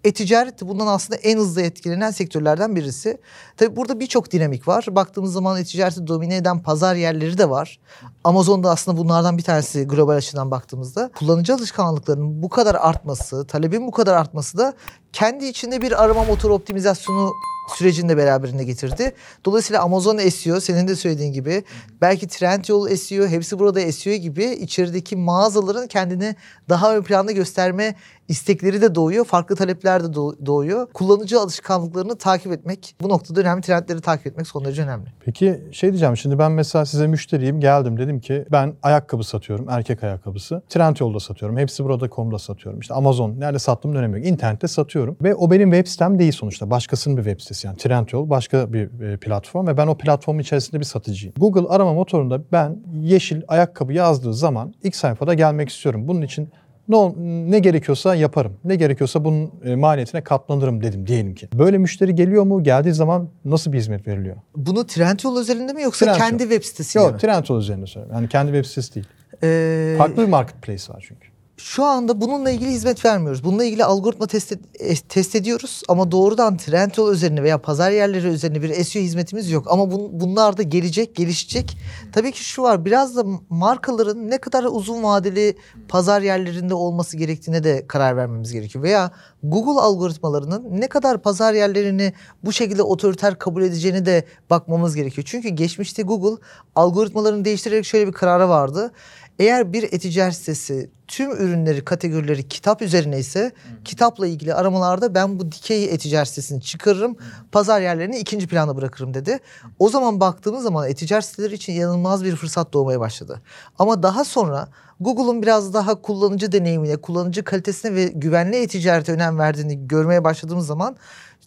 e-ticaret 0.04 0.62
bundan 0.62 0.86
aslında 0.86 1.20
en 1.20 1.38
hızlı 1.38 1.62
etkilenen 1.62 2.10
sektörlerden 2.10 2.76
birisi. 2.76 3.18
Tabii 3.56 3.76
burada 3.76 4.00
birçok 4.00 4.32
dinamik 4.32 4.68
var. 4.68 4.86
Baktığımız 4.90 5.32
zaman 5.32 5.60
e-ticareti 5.60 6.06
domine 6.06 6.36
eden 6.36 6.62
pazar 6.62 6.94
yerleri 6.94 7.38
de 7.38 7.50
var. 7.50 7.78
Amazon'da 8.24 8.70
aslında 8.70 8.98
bunlardan 8.98 9.38
bir 9.38 9.42
tanesi 9.42 9.86
global 9.86 10.16
açıdan 10.16 10.50
baktığımızda. 10.50 11.10
Kullanıcı 11.18 11.54
alışkanlıklarının 11.54 12.42
bu 12.42 12.48
kadar 12.48 12.74
artması, 12.74 13.46
talebin 13.46 13.86
bu 13.86 13.90
kadar 13.90 14.16
artması 14.16 14.58
da 14.58 14.74
kendi 15.12 15.46
içinde 15.46 15.82
bir 15.82 16.04
arama 16.04 16.24
motoru 16.24 16.54
optimizasyonu 16.54 17.30
sürecini 17.76 18.08
de 18.08 18.16
beraberinde 18.16 18.64
getirdi. 18.64 19.12
Dolayısıyla 19.44 19.82
Amazon 19.82 20.18
SEO 20.18 20.60
senin 20.60 20.88
de 20.88 20.96
söylediğin 20.96 21.32
gibi 21.32 21.64
belki 22.00 22.28
Trendyol 22.28 22.88
SEO 22.88 23.26
hepsi 23.26 23.58
burada 23.58 23.92
SEO 23.92 24.14
gibi 24.14 24.44
içerideki 24.44 25.16
mağazaların 25.16 25.86
kendini 25.86 26.36
daha 26.68 26.96
ön 26.96 27.02
planda 27.02 27.32
gösterme 27.32 27.94
istekleri 28.28 28.82
de 28.82 28.94
doğuyor. 28.94 29.24
Farklı 29.24 29.56
talepler 29.56 30.04
de 30.04 30.06
doğ- 30.06 30.46
doğuyor. 30.46 30.86
Kullanıcı 30.94 31.40
alışkanlıklarını 31.40 32.18
takip 32.18 32.52
etmek 32.52 32.94
bu 33.00 33.08
noktada 33.08 33.40
önemli 33.40 33.62
trendleri 33.62 34.00
takip 34.00 34.26
etmek 34.26 34.46
son 34.46 34.64
derece 34.64 34.82
önemli. 34.82 35.06
Peki 35.24 35.64
şey 35.72 35.90
diyeceğim 35.90 36.16
şimdi 36.16 36.38
ben 36.38 36.52
mesela 36.52 36.84
size 36.86 37.06
müşteriyim 37.06 37.60
geldim 37.60 37.98
dedim 37.98 38.20
ki 38.20 38.44
ben 38.52 38.74
ayakkabı 38.82 39.24
satıyorum 39.24 39.66
erkek 39.68 40.04
ayakkabısı. 40.04 40.62
Trendyol'da 40.68 41.20
satıyorum. 41.20 41.58
Hepsi 41.58 41.84
burada.com'da 41.84 42.38
satıyorum. 42.38 42.80
İşte 42.80 42.94
Amazon 42.94 43.40
nerede 43.40 43.58
sattığım 43.58 43.94
önemi 43.94 44.18
yok. 44.18 44.26
İnternette 44.26 44.68
satıyorum. 44.68 45.16
Ve 45.22 45.34
o 45.34 45.50
benim 45.50 45.72
web 45.72 45.86
sitem 45.86 46.18
değil 46.18 46.32
sonuçta. 46.32 46.70
Başkasının 46.70 47.16
bir 47.16 47.22
web 47.24 47.40
sitesi 47.40 47.59
yani. 47.64 47.76
Trendyol 47.76 48.30
başka 48.30 48.72
bir 48.72 49.00
e, 49.00 49.16
platform 49.16 49.66
ve 49.66 49.76
ben 49.76 49.86
o 49.86 49.94
platformun 49.94 50.40
içerisinde 50.40 50.80
bir 50.80 50.84
satıcıyım. 50.84 51.34
Google 51.38 51.68
arama 51.68 51.92
motorunda 51.92 52.40
ben 52.52 52.76
yeşil 52.92 53.42
ayakkabı 53.48 53.92
yazdığı 53.92 54.34
zaman 54.34 54.74
ilk 54.82 54.96
sayfada 54.96 55.34
gelmek 55.34 55.68
istiyorum. 55.68 56.08
Bunun 56.08 56.22
için 56.22 56.48
ne, 56.88 57.12
ne 57.50 57.58
gerekiyorsa 57.58 58.14
yaparım. 58.14 58.56
Ne 58.64 58.76
gerekiyorsa 58.76 59.24
bunun 59.24 59.50
e, 59.64 59.76
maliyetine 59.76 60.20
katlanırım 60.24 60.82
dedim 60.82 61.06
diyelim 61.06 61.34
ki. 61.34 61.48
Böyle 61.54 61.78
müşteri 61.78 62.14
geliyor 62.14 62.44
mu? 62.44 62.62
Geldiği 62.62 62.92
zaman 62.92 63.28
nasıl 63.44 63.72
bir 63.72 63.78
hizmet 63.78 64.06
veriliyor? 64.08 64.36
Bunu 64.56 64.86
Trendyol 64.86 65.40
üzerinde 65.40 65.72
mi 65.72 65.82
yoksa 65.82 66.06
Trendyol. 66.06 66.28
kendi 66.28 66.42
web 66.42 66.62
sitesinde 66.62 67.04
mi? 67.04 67.10
Yok 67.10 67.20
Trendyol 67.20 67.58
üzerinde 67.60 67.86
söylüyorum. 67.86 68.16
Yani 68.16 68.28
kendi 68.28 68.52
web 68.52 68.64
sitesi 68.64 68.94
değil. 68.94 69.06
Ee, 69.42 69.94
Farklı 69.98 70.22
bir 70.22 70.28
marketplace 70.28 70.92
var 70.92 71.04
çünkü. 71.08 71.29
Şu 71.64 71.84
anda 71.84 72.20
bununla 72.20 72.50
ilgili 72.50 72.70
hizmet 72.70 73.04
vermiyoruz. 73.04 73.44
Bununla 73.44 73.64
ilgili 73.64 73.84
algoritma 73.84 74.26
test, 74.26 74.52
ed- 74.52 74.58
e, 74.78 74.94
test 74.96 75.34
ediyoruz 75.34 75.82
ama 75.88 76.10
doğrudan 76.10 76.56
Trendyol 76.56 77.12
üzerine 77.12 77.42
veya 77.42 77.58
pazar 77.58 77.90
yerleri 77.90 78.26
üzerine 78.26 78.62
bir 78.62 78.84
SEO 78.84 79.02
hizmetimiz 79.02 79.50
yok. 79.50 79.66
Ama 79.70 79.90
bun, 79.90 80.20
bunlar 80.20 80.56
da 80.56 80.62
gelecek, 80.62 81.16
gelişecek. 81.16 81.78
Tabii 82.12 82.32
ki 82.32 82.44
şu 82.44 82.62
var 82.62 82.84
biraz 82.84 83.16
da 83.16 83.24
markaların 83.50 84.30
ne 84.30 84.38
kadar 84.38 84.64
uzun 84.64 85.02
vadeli 85.02 85.56
pazar 85.88 86.22
yerlerinde 86.22 86.74
olması 86.74 87.16
gerektiğine 87.16 87.64
de 87.64 87.86
karar 87.86 88.16
vermemiz 88.16 88.52
gerekiyor. 88.52 88.84
Veya 88.84 89.10
Google 89.42 89.80
algoritmalarının 89.80 90.80
ne 90.80 90.88
kadar 90.88 91.22
pazar 91.22 91.54
yerlerini 91.54 92.12
bu 92.44 92.52
şekilde 92.52 92.82
otoriter 92.82 93.38
kabul 93.38 93.62
edeceğini 93.62 94.06
de 94.06 94.24
bakmamız 94.50 94.96
gerekiyor. 94.96 95.26
Çünkü 95.30 95.48
geçmişte 95.48 96.02
Google 96.02 96.42
algoritmalarını 96.74 97.44
değiştirerek 97.44 97.84
şöyle 97.86 98.06
bir 98.06 98.12
karara 98.12 98.48
vardı. 98.48 98.92
Eğer 99.40 99.72
bir 99.72 99.82
e-ticaret 99.82 100.34
sitesi 100.34 100.90
tüm 101.08 101.30
ürünleri, 101.30 101.84
kategorileri 101.84 102.48
kitap 102.48 102.82
üzerine 102.82 103.18
ise 103.18 103.52
kitapla 103.84 104.26
ilgili 104.26 104.54
aramalarda 104.54 105.14
ben 105.14 105.38
bu 105.38 105.52
dikey 105.52 105.84
e-ticaret 105.84 106.28
sitesini 106.28 106.62
çıkarırım. 106.62 107.16
Pazar 107.52 107.80
yerlerini 107.80 108.18
ikinci 108.18 108.46
plana 108.46 108.76
bırakırım 108.76 109.14
dedi. 109.14 109.38
O 109.78 109.88
zaman 109.88 110.20
baktığımız 110.20 110.62
zaman 110.62 110.88
e-ticaret 110.88 111.24
siteleri 111.24 111.54
için 111.54 111.72
inanılmaz 111.72 112.24
bir 112.24 112.36
fırsat 112.36 112.72
doğmaya 112.72 113.00
başladı. 113.00 113.42
Ama 113.78 114.02
daha 114.02 114.24
sonra 114.24 114.68
Google'un 115.00 115.42
biraz 115.42 115.74
daha 115.74 116.02
kullanıcı 116.02 116.52
deneyimine, 116.52 116.96
kullanıcı 116.96 117.44
kalitesine 117.44 117.94
ve 117.94 118.04
güvenli 118.06 118.56
e-ticarete 118.56 119.12
önem 119.12 119.38
verdiğini 119.38 119.88
görmeye 119.88 120.24
başladığımız 120.24 120.66
zaman 120.66 120.96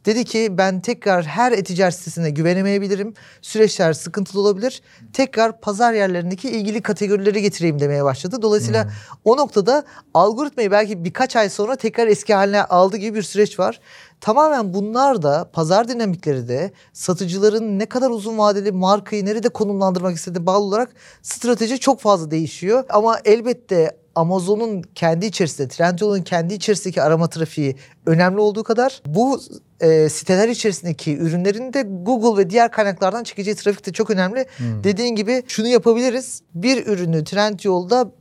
Dedi 0.05 0.25
ki 0.25 0.57
ben 0.57 0.79
tekrar 0.79 1.25
her 1.25 1.51
e-ticaret 1.51 1.93
sitesine 1.93 2.29
güvenemeyebilirim. 2.29 3.13
Süreçler 3.41 3.93
sıkıntılı 3.93 4.41
olabilir. 4.41 4.81
Tekrar 5.13 5.61
pazar 5.61 5.93
yerlerindeki 5.93 6.49
ilgili 6.49 6.81
kategorileri 6.81 7.41
getireyim 7.41 7.79
demeye 7.79 8.03
başladı. 8.03 8.41
Dolayısıyla 8.41 8.87
o 9.25 9.37
noktada 9.37 9.83
algoritmayı 10.13 10.71
belki 10.71 11.03
birkaç 11.03 11.35
ay 11.35 11.49
sonra 11.49 11.75
tekrar 11.75 12.07
eski 12.07 12.33
haline 12.33 12.63
aldı 12.63 12.97
gibi 12.97 13.17
bir 13.17 13.23
süreç 13.23 13.59
var. 13.59 13.79
Tamamen 14.21 14.73
bunlar 14.73 15.21
da 15.21 15.49
pazar 15.53 15.87
dinamikleri 15.87 16.47
de 16.47 16.71
satıcıların 16.93 17.79
ne 17.79 17.85
kadar 17.85 18.09
uzun 18.09 18.37
vadeli 18.37 18.71
markayı 18.71 19.25
nerede 19.25 19.49
konumlandırmak 19.49 20.15
istediği 20.15 20.45
bağlı 20.45 20.63
olarak 20.63 20.89
strateji 21.21 21.79
çok 21.79 21.99
fazla 21.99 22.31
değişiyor. 22.31 22.83
Ama 22.89 23.19
elbette 23.25 24.02
Amazon'un 24.15 24.81
kendi 24.95 25.25
içerisinde, 25.25 25.67
Trendyol'un 25.67 26.21
kendi 26.21 26.53
içerisindeki 26.53 27.01
arama 27.01 27.29
trafiği 27.29 27.75
önemli 28.05 28.39
olduğu 28.39 28.63
kadar 28.63 29.01
bu 29.05 29.41
e, 29.79 30.09
siteler 30.09 30.49
içerisindeki 30.49 31.17
ürünlerin 31.17 31.73
de 31.73 31.81
Google 31.81 32.41
ve 32.41 32.49
diğer 32.49 32.71
kaynaklardan 32.71 33.23
çekeceği 33.23 33.55
trafik 33.55 33.85
de 33.85 33.91
çok 33.91 34.09
önemli. 34.09 34.45
Dediğin 34.83 35.15
gibi 35.15 35.43
şunu 35.47 35.67
yapabiliriz. 35.67 36.41
Bir 36.55 36.87
ürünü 36.87 37.23
Trendyol'da 37.23 38.11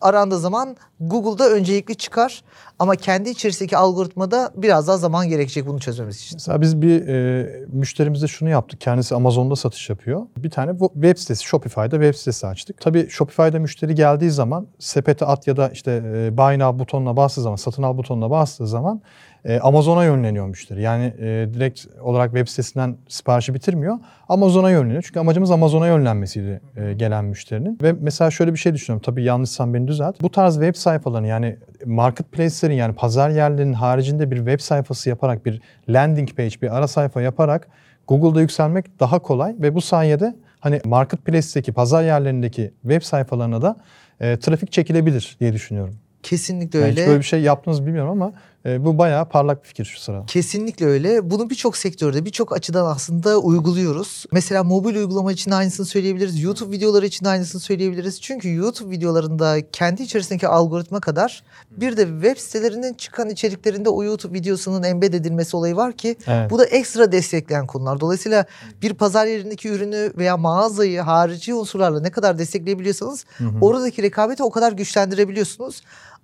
arandığı 0.00 0.38
zaman 0.38 0.76
Google'da 1.00 1.50
öncelikli 1.50 1.96
çıkar. 1.96 2.42
Ama 2.78 2.96
kendi 2.96 3.30
içerisindeki 3.30 3.76
algoritmada 3.76 4.50
biraz 4.56 4.88
daha 4.88 4.96
zaman 4.96 5.28
gerekecek 5.28 5.66
bunu 5.66 5.80
çözmemiz 5.80 6.16
için. 6.16 6.36
Mesela 6.36 6.60
biz 6.60 6.82
bir 6.82 7.08
e, 7.08 7.46
müşterimizde 7.72 8.26
şunu 8.26 8.48
yaptık. 8.48 8.80
Kendisi 8.80 9.14
Amazon'da 9.14 9.56
satış 9.56 9.90
yapıyor. 9.90 10.26
Bir 10.36 10.50
tane 10.50 10.78
web 10.78 11.16
sitesi 11.16 11.44
Shopify'da 11.44 11.90
web 11.90 12.14
sitesi 12.14 12.46
açtık. 12.46 12.80
Tabii 12.80 13.10
Shopify'da 13.10 13.58
müşteri 13.58 13.94
geldiği 13.94 14.30
zaman 14.30 14.66
sepete 14.78 15.24
at 15.26 15.46
ya 15.46 15.56
da 15.56 15.68
işte 15.68 16.02
e, 16.06 16.36
buy 16.36 16.58
now 16.58 16.78
butonuna 16.78 17.16
bastığı 17.16 17.42
zaman, 17.42 17.56
satın 17.56 17.82
al 17.82 17.98
butonuna 17.98 18.30
bastığı 18.30 18.66
zaman 18.66 19.02
e, 19.44 19.58
Amazon'a 19.58 20.04
yönleniyor 20.04 20.46
müşteri. 20.46 20.82
Yani 20.82 21.04
e, 21.04 21.48
direkt 21.54 21.86
olarak 22.00 22.30
web 22.30 22.48
sitesinden 22.48 22.96
siparişi 23.08 23.54
bitirmiyor. 23.54 23.98
Amazon'a 24.28 24.70
yönleniyor. 24.70 25.02
Çünkü 25.02 25.20
amacımız 25.20 25.50
Amazon'a 25.50 25.86
yönlenmesiydi 25.86 26.60
e, 26.76 26.92
gelen 26.92 27.24
müşterinin. 27.24 27.78
Ve 27.82 27.94
mesela 28.00 28.30
şöyle 28.30 28.52
bir 28.52 28.58
şey 28.58 28.74
düşünüyorum. 28.74 29.02
Tabii 29.06 29.24
yanlışsam 29.24 29.74
beni 29.74 29.88
düzelt. 29.88 30.22
Bu 30.22 30.30
tarz 30.30 30.54
web 30.54 30.74
sayfalarını 30.74 31.26
yani 31.26 31.56
marketplace'lerin 31.86 32.74
yani 32.74 32.94
pazar 32.94 33.30
yerlerinin 33.30 33.72
haricinde 33.72 34.30
bir 34.30 34.36
web 34.36 34.60
sayfası 34.60 35.08
yaparak 35.08 35.46
bir 35.46 35.60
landing 35.88 36.36
page, 36.36 36.54
bir 36.62 36.76
ara 36.76 36.88
sayfa 36.88 37.20
yaparak 37.20 37.68
Google'da 38.08 38.40
yükselmek 38.40 39.00
daha 39.00 39.18
kolay 39.18 39.54
ve 39.58 39.74
bu 39.74 39.80
sayede 39.80 40.34
hani 40.60 40.80
marketplace'teki 40.84 41.72
pazar 41.72 42.02
yerlerindeki 42.02 42.74
web 42.82 43.02
sayfalarına 43.02 43.62
da 43.62 43.76
e, 44.20 44.38
trafik 44.38 44.72
çekilebilir 44.72 45.36
diye 45.40 45.52
düşünüyorum. 45.52 45.94
Kesinlikle 46.22 46.78
Yani 46.78 46.88
öyle. 46.88 47.00
hiç 47.00 47.08
böyle 47.08 47.18
bir 47.18 47.24
şey 47.24 47.40
yaptınız 47.40 47.86
bilmiyorum 47.86 48.10
ama 48.10 48.32
e, 48.66 48.84
bu 48.84 48.98
bayağı 48.98 49.28
parlak 49.28 49.62
bir 49.62 49.68
fikir 49.68 49.84
şu 49.84 50.00
sıra. 50.00 50.24
Kesinlikle 50.26 50.86
öyle. 50.86 51.30
Bunu 51.30 51.50
birçok 51.50 51.76
sektörde, 51.76 52.24
birçok 52.24 52.52
açıdan 52.52 52.86
aslında 52.86 53.38
uyguluyoruz. 53.38 54.24
Mesela 54.32 54.64
mobil 54.64 54.96
uygulama 54.96 55.32
için 55.32 55.50
aynısını 55.50 55.86
söyleyebiliriz. 55.86 56.42
YouTube 56.42 56.76
videoları 56.76 57.06
için 57.06 57.26
aynısını 57.26 57.60
söyleyebiliriz. 57.60 58.20
Çünkü 58.20 58.54
YouTube 58.54 58.90
videolarında 58.90 59.70
kendi 59.70 60.02
içerisindeki 60.02 60.48
algoritma 60.48 61.00
kadar 61.00 61.42
bir 61.70 61.96
de 61.96 62.06
web 62.06 62.36
sitelerinin 62.36 62.94
çıkan 62.94 63.30
içeriklerinde 63.30 63.88
o 63.88 64.04
YouTube 64.04 64.38
videosunun 64.38 64.82
embed 64.82 65.12
edilmesi 65.12 65.56
olayı 65.56 65.76
var 65.76 65.92
ki 65.92 66.16
Evet. 66.26 66.50
bu 66.50 66.58
da 66.58 66.64
ekstra 66.64 67.12
destekleyen 67.12 67.66
konular. 67.66 68.00
Dolayısıyla 68.00 68.44
bir 68.82 68.94
pazar 68.94 69.26
yerindeki 69.26 69.68
ürünü 69.68 70.12
veya 70.16 70.36
mağazayı 70.36 71.00
harici 71.00 71.54
unsurlarla 71.54 72.00
ne 72.00 72.10
kadar 72.10 72.38
destekleyebiliyorsanız 72.38 73.24
oradaki 73.60 74.02
rekabeti 74.02 74.42
o 74.42 74.50
kadar 74.50 74.72
güçlendirebiliyorsunuz. 74.72 75.82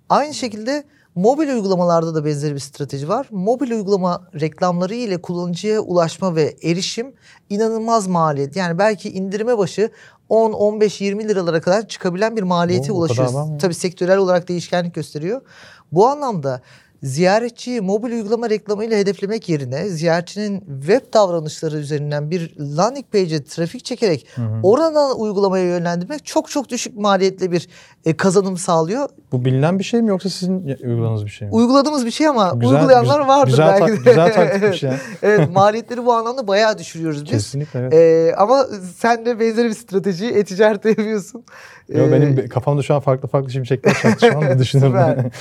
Aynı 0.09 0.33
şekilde 0.33 0.83
mobil 1.17 1.49
uygulamalarda 1.49 2.15
da 2.15 2.25
benzeri 2.25 2.55
bir 2.55 2.59
strateji 2.59 3.09
var. 3.09 3.27
Mobil 3.31 3.71
uygulama 3.71 4.27
reklamları 4.39 4.95
ile 4.95 5.21
kullanıcıya 5.21 5.79
ulaşma 5.79 6.35
ve 6.35 6.55
erişim 6.63 7.13
inanılmaz 7.49 8.07
maliyet. 8.07 8.55
Yani 8.55 8.79
belki 8.79 9.09
indirime 9.09 9.57
başı 9.57 9.91
10, 10.29 10.53
15, 10.53 11.01
20 11.01 11.29
liralara 11.29 11.61
kadar 11.61 11.87
çıkabilen 11.87 12.37
bir 12.37 12.43
maliyete 12.43 12.91
Oo, 12.91 12.95
ulaşıyoruz. 12.95 13.33
Tabii 13.61 13.73
sektörel 13.73 14.17
olarak 14.17 14.47
değişkenlik 14.47 14.95
gösteriyor. 14.95 15.41
Bu 15.91 16.07
anlamda 16.07 16.61
ziyaretçiyi 17.03 17.81
mobil 17.81 18.11
uygulama 18.11 18.49
reklamıyla 18.49 18.97
hedeflemek 18.97 19.49
yerine 19.49 19.89
ziyaretçinin 19.89 20.59
web 20.81 21.13
davranışları 21.13 21.77
üzerinden 21.77 22.31
bir 22.31 22.55
landing 22.59 23.05
page'e 23.11 23.43
trafik 23.43 23.85
çekerek 23.85 24.27
oradan 24.63 25.19
uygulamaya 25.19 25.65
yönlendirmek 25.65 26.25
çok 26.25 26.49
çok 26.49 26.69
düşük 26.69 26.97
maliyetli 26.97 27.51
bir 27.51 27.67
e, 28.05 28.17
kazanım 28.17 28.57
sağlıyor. 28.57 29.09
Bu 29.31 29.45
bilinen 29.45 29.79
bir 29.79 29.83
şey 29.83 30.01
mi 30.01 30.09
yoksa 30.09 30.29
sizin 30.29 30.63
uyguladığınız 30.83 31.25
bir 31.25 31.29
şey 31.29 31.47
mi? 31.47 31.53
Uyguladığımız 31.53 32.05
bir 32.05 32.11
şey 32.11 32.27
ama 32.27 32.51
Güzel- 32.55 32.75
uygulayanlar 32.75 33.19
güzel- 33.19 33.27
vardır 33.27 33.47
güzel 33.51 33.67
belki 33.81 33.91
de. 33.91 33.95
güzel 34.09 34.33
taktikmiş 34.33 34.83
ya. 34.83 34.95
evet 35.21 35.51
maliyetleri 35.53 36.05
bu 36.05 36.13
anlamda 36.13 36.47
bayağı 36.47 36.77
düşürüyoruz 36.77 37.23
biz. 37.23 37.31
Kesinlikle 37.31 37.79
evet. 37.79 37.93
E, 37.93 38.35
ama 38.37 38.65
sen 38.97 39.25
de 39.25 39.39
benzeri 39.39 39.67
bir 39.69 39.73
strateji 39.73 40.25
e-ticarette 40.25 40.89
yapıyorsun. 40.89 41.43
Yo, 41.89 42.07
E, 42.07 42.11
benim 42.11 42.49
kafamda 42.49 42.81
şu 42.81 42.95
an 42.95 42.99
farklı 42.99 43.27
farklı 43.27 43.51
şimşekler 43.51 43.93
çaktı 43.93 44.27
şu 44.27 44.37
an 44.37 44.59
düşünüyorum. 44.59 45.31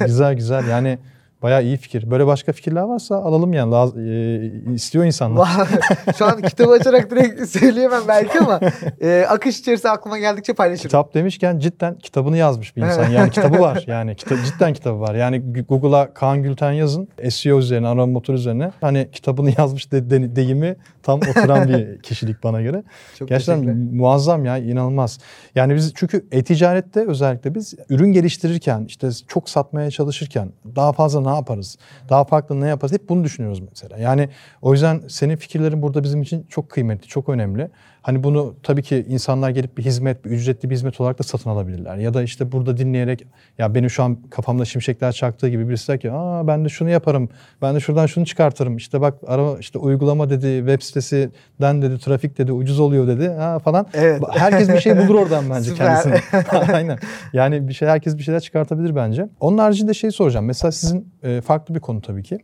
güzel 0.06 0.34
güzel 0.34 0.68
yani 0.68 0.98
bayağı 1.42 1.64
iyi 1.64 1.76
fikir. 1.76 2.10
Böyle 2.10 2.26
başka 2.26 2.52
fikirler 2.52 2.82
varsa 2.82 3.16
alalım 3.16 3.52
yani. 3.52 3.70
Laz- 3.70 3.96
e, 3.96 4.72
istiyor 4.74 5.04
insanlar. 5.04 5.48
Şu 6.18 6.26
an 6.26 6.42
kitabı 6.42 6.70
açarak 6.70 7.10
direkt 7.10 7.48
söyleyemem 7.58 8.02
belki 8.08 8.38
ama 8.40 8.60
e, 9.00 9.26
akış 9.28 9.58
içerisinde 9.60 9.92
aklıma 9.92 10.18
geldikçe 10.18 10.52
paylaşırım. 10.52 10.88
Kitap 10.88 11.14
demişken 11.14 11.58
cidden 11.58 11.98
kitabını 11.98 12.36
yazmış 12.36 12.76
bir 12.76 12.82
insan. 12.82 13.08
Yani 13.10 13.30
kitabı 13.30 13.58
var. 13.60 13.84
Yani 13.86 14.10
kita- 14.16 14.44
cidden 14.44 14.72
kitabı 14.72 15.00
var. 15.00 15.14
Yani 15.14 15.62
Google'a 15.68 16.14
Kaan 16.14 16.42
Gülten 16.42 16.72
yazın. 16.72 17.08
SEO 17.30 17.58
üzerine, 17.58 17.88
arama 17.88 18.06
motoru 18.06 18.36
üzerine. 18.36 18.70
Hani 18.80 19.08
kitabını 19.12 19.52
yazmış 19.58 19.92
de, 19.92 20.10
de- 20.10 20.36
deyimi 20.36 20.76
tam 21.02 21.18
oturan 21.20 21.68
bir 21.68 21.98
kişilik 22.02 22.42
bana 22.44 22.62
göre. 22.62 22.82
Çok 23.18 23.28
Gerçekten 23.28 23.76
muazzam 23.92 24.44
ya 24.44 24.58
inanılmaz. 24.58 25.18
Yani 25.54 25.74
biz 25.74 25.92
çünkü 25.94 26.26
e-ticarette 26.32 27.06
özellikle 27.08 27.54
biz 27.54 27.74
ürün 27.88 28.12
geliştirirken 28.12 28.84
işte 28.88 29.08
çok 29.28 29.48
satmaya 29.50 29.90
çalışırken 29.90 30.52
daha 30.76 30.92
fazla 30.92 31.24
ne 31.30 31.36
yaparız? 31.36 31.78
Daha 32.08 32.24
farklı 32.24 32.60
ne 32.60 32.68
yaparız? 32.68 32.92
Hep 32.92 33.08
bunu 33.08 33.24
düşünüyoruz 33.24 33.60
mesela. 33.70 33.98
Yani 33.98 34.28
o 34.62 34.72
yüzden 34.72 35.02
senin 35.08 35.36
fikirlerin 35.36 35.82
burada 35.82 36.02
bizim 36.02 36.22
için 36.22 36.46
çok 36.48 36.70
kıymetli, 36.70 37.08
çok 37.08 37.28
önemli. 37.28 37.70
Hani 38.08 38.22
bunu 38.22 38.54
tabii 38.62 38.82
ki 38.82 39.06
insanlar 39.08 39.50
gelip 39.50 39.78
bir 39.78 39.84
hizmet, 39.84 40.24
bir 40.24 40.30
ücretli 40.30 40.70
bir 40.70 40.74
hizmet 40.74 41.00
olarak 41.00 41.18
da 41.18 41.22
satın 41.22 41.50
alabilirler. 41.50 41.96
Ya 41.96 42.14
da 42.14 42.22
işte 42.22 42.52
burada 42.52 42.76
dinleyerek 42.76 43.26
ya 43.58 43.74
benim 43.74 43.90
şu 43.90 44.02
an 44.02 44.18
kafamda 44.30 44.64
şimşekler 44.64 45.12
çaktığı 45.12 45.48
gibi 45.48 45.68
birisi 45.68 45.88
der 45.88 46.00
ki 46.00 46.12
aa 46.12 46.46
ben 46.46 46.64
de 46.64 46.68
şunu 46.68 46.90
yaparım. 46.90 47.28
Ben 47.62 47.74
de 47.74 47.80
şuradan 47.80 48.06
şunu 48.06 48.26
çıkartırım. 48.26 48.76
İşte 48.76 49.00
bak 49.00 49.14
araba 49.26 49.58
işte 49.58 49.78
uygulama 49.78 50.30
dedi, 50.30 50.58
web 50.58 50.82
sitesinden 50.82 51.82
dedi, 51.82 51.98
trafik 51.98 52.38
dedi, 52.38 52.52
ucuz 52.52 52.80
oluyor 52.80 53.06
dedi 53.06 53.28
ha 53.28 53.58
falan. 53.58 53.86
Evet. 53.94 54.22
Herkes 54.30 54.68
bir 54.68 54.80
şey 54.80 54.96
bulur 54.96 55.14
oradan 55.14 55.44
bence 55.50 55.70
Süper. 55.70 56.02
kendisine. 56.02 56.42
Aynen. 56.74 56.98
Yani 57.32 57.68
bir 57.68 57.74
şey 57.74 57.88
herkes 57.88 58.18
bir 58.18 58.22
şeyler 58.22 58.40
çıkartabilir 58.40 58.96
bence. 58.96 59.28
Onun 59.40 59.58
haricinde 59.58 59.94
şey 59.94 60.10
soracağım. 60.10 60.46
Mesela 60.46 60.72
sizin 60.72 61.12
e, 61.22 61.40
farklı 61.40 61.74
bir 61.74 61.80
konu 61.80 62.00
tabii 62.00 62.22
ki. 62.22 62.38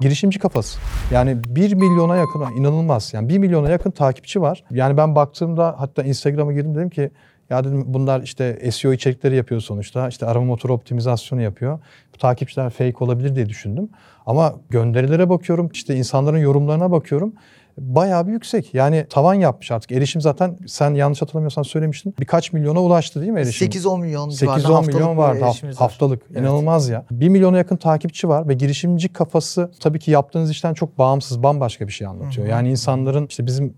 Girişimci 0.00 0.38
kafası. 0.38 0.78
Yani 1.12 1.36
1 1.44 1.74
milyona 1.74 2.16
yakın 2.16 2.40
inanılmaz. 2.58 3.14
Yani 3.14 3.28
1 3.28 3.38
milyona 3.38 3.70
yakın 3.70 3.90
takipçi 3.90 4.40
var. 4.40 4.64
Yani 4.70 4.96
ben 4.96 5.05
baktığımda 5.14 5.74
hatta 5.78 6.02
Instagram'a 6.02 6.52
girdim 6.52 6.74
dedim 6.74 6.90
ki 6.90 7.10
ya 7.50 7.64
dedim 7.64 7.84
bunlar 7.86 8.22
işte 8.22 8.70
SEO 8.72 8.92
içerikleri 8.92 9.36
yapıyor 9.36 9.60
sonuçta. 9.60 10.08
İşte 10.08 10.26
arama 10.26 10.46
motoru 10.46 10.72
optimizasyonu 10.72 11.42
yapıyor. 11.42 11.78
Bu 12.14 12.18
takipçiler 12.18 12.70
fake 12.70 13.04
olabilir 13.04 13.34
diye 13.34 13.48
düşündüm. 13.48 13.88
Ama 14.26 14.54
gönderilere 14.70 15.28
bakıyorum. 15.28 15.70
işte 15.72 15.96
insanların 15.96 16.38
yorumlarına 16.38 16.90
bakıyorum 16.90 17.32
bayağı 17.78 18.26
bir 18.26 18.32
yüksek. 18.32 18.74
Yani 18.74 19.06
tavan 19.10 19.34
yapmış 19.34 19.70
artık. 19.70 19.92
Erişim 19.92 20.20
zaten 20.20 20.56
sen 20.66 20.94
yanlış 20.94 21.22
hatırlamıyorsan 21.22 21.62
söylemiştin. 21.62 22.14
Birkaç 22.20 22.52
milyona 22.52 22.82
ulaştı 22.82 23.20
değil 23.20 23.32
mi 23.32 23.40
erişim? 23.40 23.68
8-10 23.68 24.00
milyon 24.00 24.28
civarında 24.28 24.66
8-10 24.68 24.72
haftalık 24.72 24.94
milyon 24.94 25.16
vardı 25.16 25.40
haf- 25.40 25.48
erişimimiz 25.48 25.76
var. 25.76 25.80
haftalık. 25.80 26.22
Evet. 26.30 26.40
İnanılmaz 26.40 26.88
ya. 26.88 27.04
1 27.10 27.28
milyona 27.28 27.56
yakın 27.56 27.76
takipçi 27.76 28.28
var 28.28 28.48
ve 28.48 28.54
girişimci 28.54 29.08
kafası 29.12 29.70
tabii 29.80 29.98
ki 29.98 30.10
yaptığınız 30.10 30.50
işten 30.50 30.74
çok 30.74 30.98
bağımsız, 30.98 31.42
bambaşka 31.42 31.86
bir 31.86 31.92
şey 31.92 32.06
anlatıyor. 32.06 32.46
Yani 32.46 32.70
insanların 32.70 33.26
işte 33.26 33.46
bizim 33.46 33.74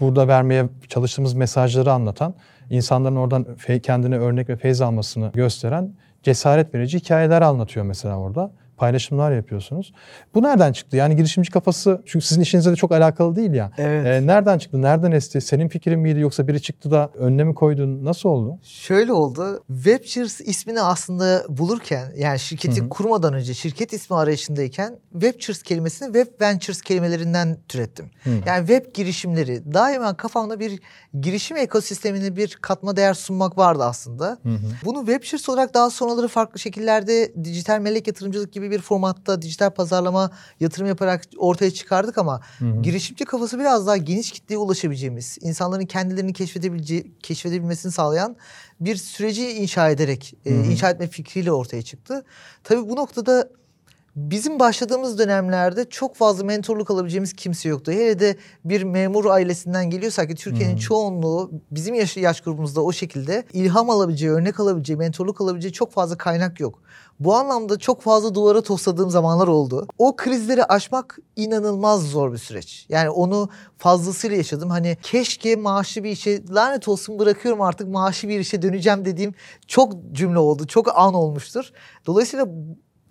burada 0.00 0.28
vermeye 0.28 0.68
çalıştığımız 0.88 1.34
mesajları 1.34 1.92
anlatan, 1.92 2.34
insanların 2.70 3.16
oradan 3.16 3.46
kendine 3.82 4.18
örnek 4.18 4.48
ve 4.48 4.56
feyz 4.56 4.80
almasını 4.80 5.30
gösteren 5.34 5.92
cesaret 6.22 6.74
verici 6.74 6.98
hikayeler 6.98 7.42
anlatıyor 7.42 7.86
mesela 7.86 8.18
orada. 8.18 8.50
Paylaşımlar 8.78 9.32
yapıyorsunuz. 9.32 9.92
Bu 10.34 10.42
nereden 10.42 10.72
çıktı? 10.72 10.96
Yani 10.96 11.16
girişimci 11.16 11.50
kafası 11.50 12.02
çünkü 12.06 12.26
sizin 12.26 12.42
işinizle 12.42 12.70
de 12.70 12.76
çok 12.76 12.92
alakalı 12.92 13.36
değil 13.36 13.52
ya. 13.52 13.72
Evet. 13.78 14.06
Ee, 14.06 14.26
nereden 14.26 14.58
çıktı? 14.58 14.82
Nereden 14.82 15.12
esti? 15.12 15.40
Senin 15.40 15.68
fikrin 15.68 16.00
miydi 16.00 16.20
yoksa 16.20 16.48
biri 16.48 16.62
çıktı 16.62 16.90
da 16.90 17.10
önüne 17.14 17.44
mi 17.44 17.54
koydun? 17.54 18.04
Nasıl 18.04 18.28
oldu? 18.28 18.58
Şöyle 18.62 19.12
oldu. 19.12 19.64
Webchers 19.68 20.40
ismini 20.40 20.80
aslında 20.80 21.44
bulurken 21.48 22.12
yani 22.16 22.38
şirketi 22.38 22.88
kurmadan 22.88 23.34
önce 23.34 23.54
şirket 23.54 23.92
ismi 23.92 24.16
arayışındayken 24.16 24.98
Webchers 25.12 25.62
kelimesini 25.62 26.06
Web 26.06 26.40
Ventures 26.40 26.82
kelimelerinden 26.82 27.58
türettim. 27.68 28.10
Yani 28.46 28.66
web 28.66 28.94
girişimleri 28.94 29.74
daima 29.74 30.16
kafamda 30.16 30.60
bir 30.60 30.80
girişim 31.20 31.56
ekosistemine 31.56 32.36
bir 32.36 32.58
katma 32.60 32.96
değer 32.96 33.14
sunmak 33.14 33.58
vardı 33.58 33.84
aslında. 33.84 34.38
Bunu 34.84 34.98
Webchers 34.98 35.48
olarak 35.48 35.74
daha 35.74 35.90
sonraları 35.90 36.28
farklı 36.28 36.58
şekillerde 36.58 37.32
dijital 37.44 37.80
melek 37.80 38.06
yatırımcılık 38.06 38.52
gibi 38.52 38.67
bir 38.70 38.80
formatta 38.80 39.42
dijital 39.42 39.70
pazarlama 39.70 40.30
yatırım 40.60 40.86
yaparak 40.88 41.24
ortaya 41.36 41.70
çıkardık 41.70 42.18
ama 42.18 42.40
girişimci 42.82 43.24
kafası 43.24 43.58
biraz 43.58 43.86
daha 43.86 43.96
geniş 43.96 44.32
kitleye 44.32 44.58
ulaşabileceğimiz, 44.58 45.38
insanların 45.40 45.86
kendilerini 45.86 46.32
keşfedebileceği, 46.32 47.12
keşfedebilmesini 47.22 47.92
sağlayan 47.92 48.36
bir 48.80 48.96
süreci 48.96 49.50
inşa 49.52 49.90
ederek, 49.90 50.34
e, 50.44 50.54
inşa 50.54 50.90
etme 50.90 51.08
fikriyle 51.08 51.52
ortaya 51.52 51.82
çıktı. 51.82 52.24
Tabii 52.64 52.88
bu 52.88 52.96
noktada 52.96 53.48
Bizim 54.18 54.58
başladığımız 54.58 55.18
dönemlerde 55.18 55.84
çok 55.90 56.16
fazla 56.16 56.44
mentorluk 56.44 56.90
alabileceğimiz 56.90 57.32
kimse 57.32 57.68
yoktu. 57.68 57.92
Hele 57.92 58.18
de 58.18 58.36
bir 58.64 58.82
memur 58.82 59.24
ailesinden 59.24 59.90
geliyorsak 59.90 60.28
ki 60.28 60.34
Türkiye'nin 60.34 60.72
Hmm. 60.72 60.80
çoğunluğu 60.80 61.50
bizim 61.70 61.94
yaş, 61.94 62.16
yaş 62.16 62.40
grubumuzda 62.40 62.82
o 62.82 62.92
şekilde 62.92 63.44
ilham 63.52 63.90
alabileceği, 63.90 64.32
örnek 64.32 64.60
alabileceği, 64.60 64.96
mentorluk 64.96 65.40
alabileceği 65.40 65.72
çok 65.72 65.92
fazla 65.92 66.16
kaynak 66.16 66.60
yok. 66.60 66.78
Bu 67.20 67.34
anlamda 67.34 67.78
çok 67.78 68.02
fazla 68.02 68.34
duvara 68.34 68.62
tosladığım 68.62 69.10
zamanlar 69.10 69.48
oldu. 69.48 69.86
O 69.98 70.16
krizleri 70.16 70.64
aşmak 70.64 71.18
inanılmaz 71.36 72.02
zor 72.02 72.32
bir 72.32 72.38
süreç. 72.38 72.86
Yani 72.88 73.10
onu 73.10 73.48
fazlasıyla 73.78 74.36
yaşadım. 74.36 74.70
Hani 74.70 74.96
keşke 75.02 75.56
maaşlı 75.56 76.04
bir 76.04 76.10
işe 76.10 76.46
lanet 76.48 76.88
olsun 76.88 77.18
bırakıyorum 77.18 77.62
artık 77.62 77.88
maaşlı 77.88 78.28
bir 78.28 78.40
işe 78.40 78.62
döneceğim 78.62 79.04
dediğim 79.04 79.34
çok 79.66 79.92
cümle 80.12 80.38
oldu. 80.38 80.66
Çok 80.66 80.98
an 80.98 81.14
olmuştur. 81.14 81.70
Dolayısıyla 82.06 82.48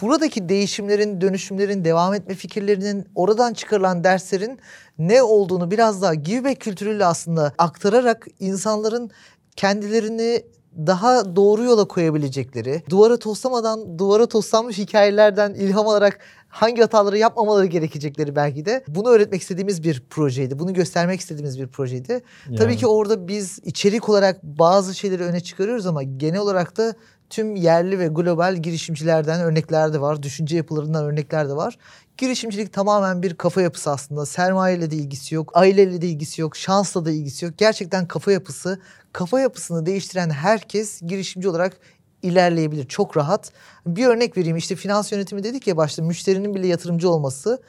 buradaki 0.02 0.50
değişimlerin, 0.50 1.22
dönüşümlerin, 1.22 1.86
devam 1.86 2.14
etme 2.14 2.36
fikirlerinin, 2.36 3.06
oradan 3.16 3.54
çıkarılan 3.54 4.04
derslerin 4.04 4.60
ne 5.00 5.22
olduğunu 5.24 5.72
biraz 5.72 6.02
daha 6.02 6.14
give 6.14 6.50
back 6.50 6.62
kültürüyle 6.62 7.06
aslında 7.06 7.54
aktararak 7.58 8.28
insanların 8.40 9.12
kendilerini 9.56 10.44
daha 10.78 11.36
doğru 11.36 11.64
yola 11.64 11.88
koyabilecekleri, 11.88 12.84
duvara 12.90 13.18
toslamadan, 13.18 14.00
duvara 14.00 14.26
toslanmış 14.26 14.78
hikayelerden 14.78 15.54
ilham 15.54 15.88
alarak 15.88 16.20
hangi 16.50 16.82
hataları 16.82 17.18
yapmamaları 17.18 17.66
gerekecekleri 17.66 18.36
belki 18.36 18.66
de 18.66 18.84
bunu 18.88 19.10
öğretmek 19.10 19.42
istediğimiz 19.42 19.84
bir 19.84 20.04
projeydi. 20.10 20.60
Bunu 20.60 20.74
göstermek 20.74 21.20
istediğimiz 21.20 21.60
bir 21.60 21.68
projeydi. 21.68 22.22
Tabii 22.46 22.64
Yani. 22.64 22.78
ki 22.78 22.88
orada 22.88 23.28
biz 23.28 23.60
içerik 23.64 24.10
olarak 24.10 24.44
bazı 24.44 24.96
şeyleri 24.96 25.24
öne 25.24 25.40
çıkarıyoruz 25.40 25.86
ama 25.86 26.04
genel 26.04 26.40
olarak 26.40 26.78
da 26.78 26.96
tüm 27.30 27.56
yerli 27.56 28.00
ve 28.00 28.08
global 28.08 28.56
girişimcilerden 28.56 29.42
örnekler 29.42 29.94
de 29.94 30.02
var. 30.02 30.24
Düşünce 30.24 30.58
yapılarından 30.58 31.06
örnekler 31.06 31.50
de 31.50 31.54
var. 31.54 31.78
Girişimcilik 32.18 32.74
tamamen 32.74 33.24
bir 33.24 33.34
kafa 33.34 33.62
yapısı 33.62 33.92
aslında. 33.92 34.26
Sermayeyle 34.26 34.92
de 34.92 34.96
ilgisi 34.96 35.36
yok, 35.36 35.52
aileyle 35.54 36.02
de 36.02 36.08
ilgisi 36.08 36.42
yok, 36.42 36.56
şansla 36.56 37.06
da 37.06 37.12
ilgisi 37.12 37.46
yok. 37.46 37.58
Gerçekten 37.58 38.08
kafa 38.08 38.32
yapısı. 38.32 38.80
Kafa 39.14 39.40
yapısını 39.40 39.86
değiştiren 39.86 40.30
herkes 40.30 41.02
girişimci 41.02 41.50
olarak 41.50 41.78
ilerleyebilir. 42.24 42.88
Çok 42.88 43.18
rahat. 43.18 43.52
Bir 43.88 44.06
örnek 44.06 44.38
vereyim. 44.38 44.58
İşte 44.58 44.76
finans 44.76 45.12
yönetimi 45.12 45.44
dedik 45.44 45.68
ya 45.68 45.78
başta 45.78 46.04
müşterinin 46.04 46.56
bile 46.56 46.68
yatırımcı 46.68 47.10
olması. 47.10 47.62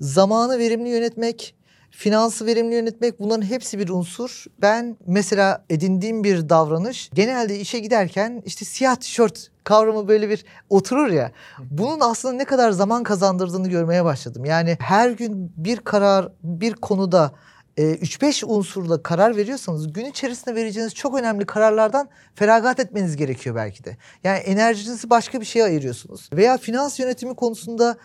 Zamanı 0.00 0.58
verimli 0.58 0.88
yönetmek, 0.88 1.54
finansı 1.92 2.46
verimli 2.46 2.74
yönetmek 2.74 3.20
bunların 3.20 3.42
hepsi 3.42 3.78
bir 3.78 3.88
unsur. 3.88 4.44
Ben 4.62 4.96
mesela 5.06 5.64
edindiğim 5.70 6.24
bir 6.24 6.48
davranış 6.48 7.10
genelde 7.14 7.60
işe 7.60 7.78
giderken 7.78 8.42
işte 8.44 8.64
siyah 8.64 8.96
tişört 8.96 9.50
kavramı 9.64 10.08
böyle 10.08 10.28
bir 10.28 10.44
oturur 10.70 11.08
ya. 11.08 11.32
Bunun 11.70 12.00
aslında 12.00 12.34
ne 12.34 12.44
kadar 12.44 12.70
zaman 12.70 13.02
kazandırdığını 13.02 13.68
görmeye 13.68 14.04
başladım. 14.04 14.44
Yani 14.44 14.76
her 14.80 15.10
gün 15.10 15.52
bir 15.56 15.76
karar 15.76 16.28
bir 16.42 16.74
konuda 16.74 17.32
e, 17.76 17.82
3-5 17.82 18.44
unsurla 18.44 19.02
karar 19.02 19.36
veriyorsanız 19.36 19.92
gün 19.92 20.04
içerisinde 20.04 20.54
vereceğiniz 20.54 20.94
çok 20.94 21.18
önemli 21.18 21.46
kararlardan 21.46 22.08
feragat 22.34 22.80
etmeniz 22.80 23.16
gerekiyor 23.16 23.56
belki 23.56 23.84
de. 23.84 23.96
Yani 24.24 24.38
enerjinizi 24.38 25.10
başka 25.10 25.40
bir 25.40 25.46
şeye 25.46 25.64
ayırıyorsunuz. 25.64 26.30
Veya 26.32 26.58
finans 26.58 27.00
yönetimi 27.00 27.34
konusunda 27.34 27.96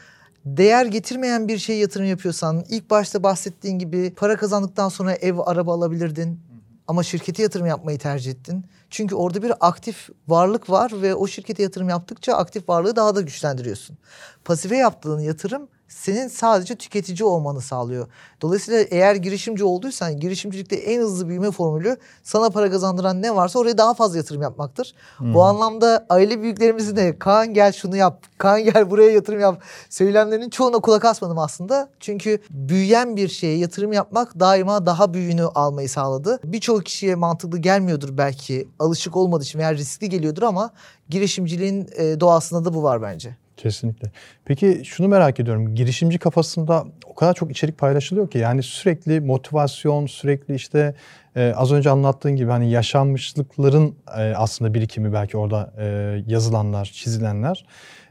değer 0.47 0.85
getirmeyen 0.85 1.47
bir 1.47 1.57
şeye 1.57 1.79
yatırım 1.79 2.05
yapıyorsan 2.05 2.63
ilk 2.69 2.89
başta 2.89 3.23
bahsettiğin 3.23 3.79
gibi 3.79 4.13
para 4.15 4.37
kazandıktan 4.37 4.89
sonra 4.89 5.13
ev 5.13 5.35
araba 5.45 5.73
alabilirdin. 5.73 6.39
Ama 6.87 7.03
şirkete 7.03 7.43
yatırım 7.43 7.65
yapmayı 7.65 7.99
tercih 7.99 8.31
ettin. 8.31 8.65
Çünkü 8.89 9.15
orada 9.15 9.43
bir 9.43 9.53
aktif 9.59 10.09
varlık 10.27 10.69
var 10.69 10.91
ve 11.01 11.15
o 11.15 11.27
şirkete 11.27 11.63
yatırım 11.63 11.89
yaptıkça 11.89 12.33
aktif 12.33 12.69
varlığı 12.69 12.95
daha 12.95 13.15
da 13.15 13.21
güçlendiriyorsun. 13.21 13.97
Pasife 14.45 14.75
yaptığın 14.75 15.19
yatırım 15.19 15.67
senin 15.87 16.27
sadece 16.27 16.75
tüketici 16.75 17.25
olmanı 17.25 17.61
sağlıyor. 17.61 18.07
Dolayısıyla 18.41 18.79
eğer 18.81 19.15
girişimci 19.15 19.63
olduysan 19.63 20.19
girişimcilikte 20.19 20.75
en 20.75 21.01
hızlı 21.01 21.27
büyüme 21.27 21.51
formülü 21.51 21.97
sana 22.23 22.49
para 22.49 22.71
kazandıran 22.71 23.21
ne 23.21 23.35
varsa 23.35 23.59
oraya 23.59 23.77
daha 23.77 23.93
fazla 23.93 24.17
yatırım 24.17 24.41
yapmaktır. 24.41 24.93
Bu 25.19 25.43
anlamda 25.43 26.05
aile 26.09 26.41
büyüklerimizin 26.41 26.95
de 26.95 27.19
Kaan 27.19 27.53
gel 27.53 27.71
şunu 27.71 27.95
yap, 27.95 28.23
Kaan 28.37 28.63
gel 28.63 28.89
buraya 28.91 29.11
yatırım 29.11 29.39
yap 29.39 29.61
söylemlerinin 29.89 30.49
çoğuna 30.49 30.79
kulak 30.79 31.05
asmadım 31.05 31.37
aslında. 31.39 31.89
Çünkü 31.99 32.39
büyüyen 32.49 33.15
bir 33.15 33.27
şeye 33.27 33.57
yatırım 33.57 33.93
yapmak 33.93 34.39
daima 34.39 34.85
daha 34.85 35.13
büyüğünü 35.13 35.43
almayı 35.43 35.89
sağladı. 35.89 36.39
Birçok 36.43 36.85
kişiye 36.85 37.15
mantıklı 37.15 37.57
gelmiyordur 37.57 38.17
belki 38.17 38.67
alışık 38.79 39.15
olmadığı 39.15 39.43
için 39.43 39.59
veya 39.59 39.73
riskli 39.73 40.09
geliyordur 40.09 40.43
ama 40.43 40.71
girişimciliğin 41.09 41.89
e, 41.97 42.19
doğasında 42.19 42.65
da 42.65 42.73
bu 42.73 42.83
var 42.83 43.01
bence. 43.01 43.46
Kesinlikle. 43.57 44.11
Peki 44.45 44.81
şunu 44.85 45.07
merak 45.07 45.39
ediyorum. 45.39 45.75
Girişimci 45.75 46.19
kafasında 46.19 46.85
o 47.05 47.15
kadar 47.15 47.33
çok 47.33 47.51
içerik 47.51 47.77
paylaşılıyor 47.77 48.29
ki 48.29 48.37
yani 48.37 48.63
sürekli 48.63 49.21
motivasyon, 49.21 50.05
sürekli 50.05 50.55
işte 50.55 50.95
e, 51.35 51.53
az 51.55 51.71
önce 51.71 51.89
anlattığın 51.89 52.35
gibi 52.35 52.51
hani 52.51 52.71
yaşanmışlıkların 52.71 53.95
e, 54.17 54.21
aslında 54.21 54.73
birikimi 54.73 55.13
belki 55.13 55.37
orada 55.37 55.73
e, 55.77 55.85
yazılanlar, 56.27 56.85
çizilenler. 56.85 57.65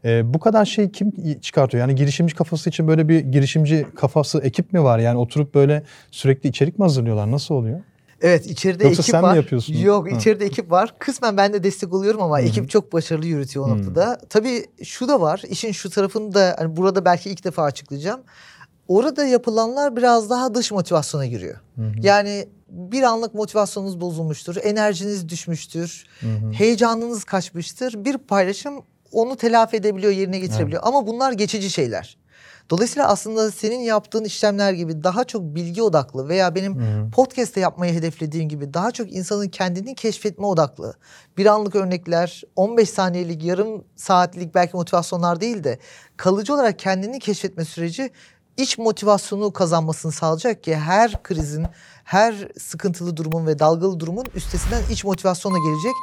E, 0.04 0.34
bu 0.34 0.38
kadar 0.38 0.64
şey 0.64 0.90
kim 0.90 1.12
çıkartıyor? 1.40 1.80
Yani 1.80 1.94
girişimci 1.94 2.34
kafası 2.34 2.70
için 2.70 2.88
böyle 2.88 3.08
bir 3.08 3.20
girişimci 3.20 3.86
kafası 3.96 4.40
ekip 4.42 4.72
mi 4.72 4.82
var? 4.82 4.98
Yani 4.98 5.18
oturup 5.18 5.54
böyle 5.54 5.82
sürekli 6.10 6.48
içerik 6.48 6.78
mi 6.78 6.82
hazırlıyorlar? 6.82 7.30
Nasıl 7.30 7.54
oluyor? 7.54 7.80
Evet 8.20 8.46
içeride 8.46 8.84
Yoksa 8.84 9.02
ekip 9.02 9.10
sen 9.12 9.20
mi 9.22 9.26
var. 9.28 9.36
yapıyorsun? 9.36 9.74
Yok 9.74 10.12
Ha. 10.12 10.16
içeride 10.16 10.44
ekip 10.44 10.70
var. 10.70 10.94
Kısmen 10.98 11.36
ben 11.36 11.52
de 11.52 11.62
destek 11.62 11.94
oluyorum 11.94 12.22
ama 12.22 12.38
Hı 12.38 12.42
hı. 12.42 12.46
ekip 12.46 12.70
çok 12.70 12.92
başarılı 12.92 13.26
yürütüyor 13.26 13.66
o 13.66 13.70
Hı. 13.70 13.78
noktada. 13.78 14.18
Tabii 14.28 14.64
şu 14.84 15.08
da 15.08 15.20
var. 15.20 15.42
işin 15.48 15.72
şu 15.72 15.90
tarafını 15.90 16.34
da 16.34 16.56
hani 16.58 16.76
burada 16.76 17.04
belki 17.04 17.30
ilk 17.30 17.44
defa 17.44 17.62
açıklayacağım. 17.62 18.20
Orada 18.88 19.24
yapılanlar 19.24 19.96
biraz 19.96 20.30
daha 20.30 20.54
dış 20.54 20.72
motivasyona 20.72 21.26
giriyor. 21.26 21.56
Hı 21.76 21.82
hı, 21.82 21.92
Yani 22.02 22.48
bir 22.70 23.02
anlık 23.02 23.34
motivasyonunuz 23.34 24.00
bozulmuştur, 24.00 24.56
enerjiniz 24.62 25.28
düşmüştür, 25.28 26.06
hı 26.20 26.26
hı. 26.26 26.52
heyecanınız 26.52 27.24
kaçmıştır. 27.24 28.04
Bir 28.04 28.18
paylaşım 28.18 28.74
onu 29.12 29.36
telafi 29.36 29.76
edebiliyor, 29.76 30.12
yerine 30.12 30.38
getirebiliyor. 30.38 30.82
Ama 30.84 31.06
bunlar 31.06 31.32
geçici 31.32 31.70
şeyler. 31.70 32.16
Dolayısıyla 32.70 33.08
aslında 33.08 33.50
senin 33.50 33.80
yaptığın 33.80 34.24
işlemler 34.24 34.72
gibi 34.72 35.04
daha 35.04 35.24
çok 35.24 35.42
bilgi 35.42 35.82
odaklı 35.82 36.28
veya 36.28 36.54
benim 36.54 36.74
hı. 36.74 37.10
podcast'te 37.10 37.60
yapmayı 37.60 37.92
hedeflediğim 37.94 38.48
gibi 38.48 38.74
daha 38.74 38.90
çok 38.90 39.12
insanın 39.12 39.48
kendini 39.48 39.94
keşfetme 39.94 40.46
odaklı. 40.46 40.94
Bir 41.36 41.46
anlık 41.46 41.74
örnekler, 41.74 42.42
15 42.56 42.90
saniyelik, 42.90 43.44
yarım 43.44 43.84
saatlik 43.96 44.54
belki 44.54 44.76
motivasyonlar 44.76 45.40
değil 45.40 45.64
de 45.64 45.78
kalıcı 46.16 46.54
olarak 46.54 46.78
kendini 46.78 47.18
keşfetme 47.18 47.64
süreci 47.64 48.10
iç 48.56 48.78
motivasyonu 48.78 49.52
kazanmasını 49.52 50.12
sağlayacak 50.12 50.62
ki 50.62 50.76
her 50.76 51.22
krizin, 51.22 51.66
her 52.04 52.48
sıkıntılı 52.58 53.16
durumun 53.16 53.46
ve 53.46 53.58
dalgalı 53.58 54.00
durumun 54.00 54.24
üstesinden 54.34 54.82
iç 54.90 55.04
motivasyonla 55.04 55.58
gelecek. 55.58 55.94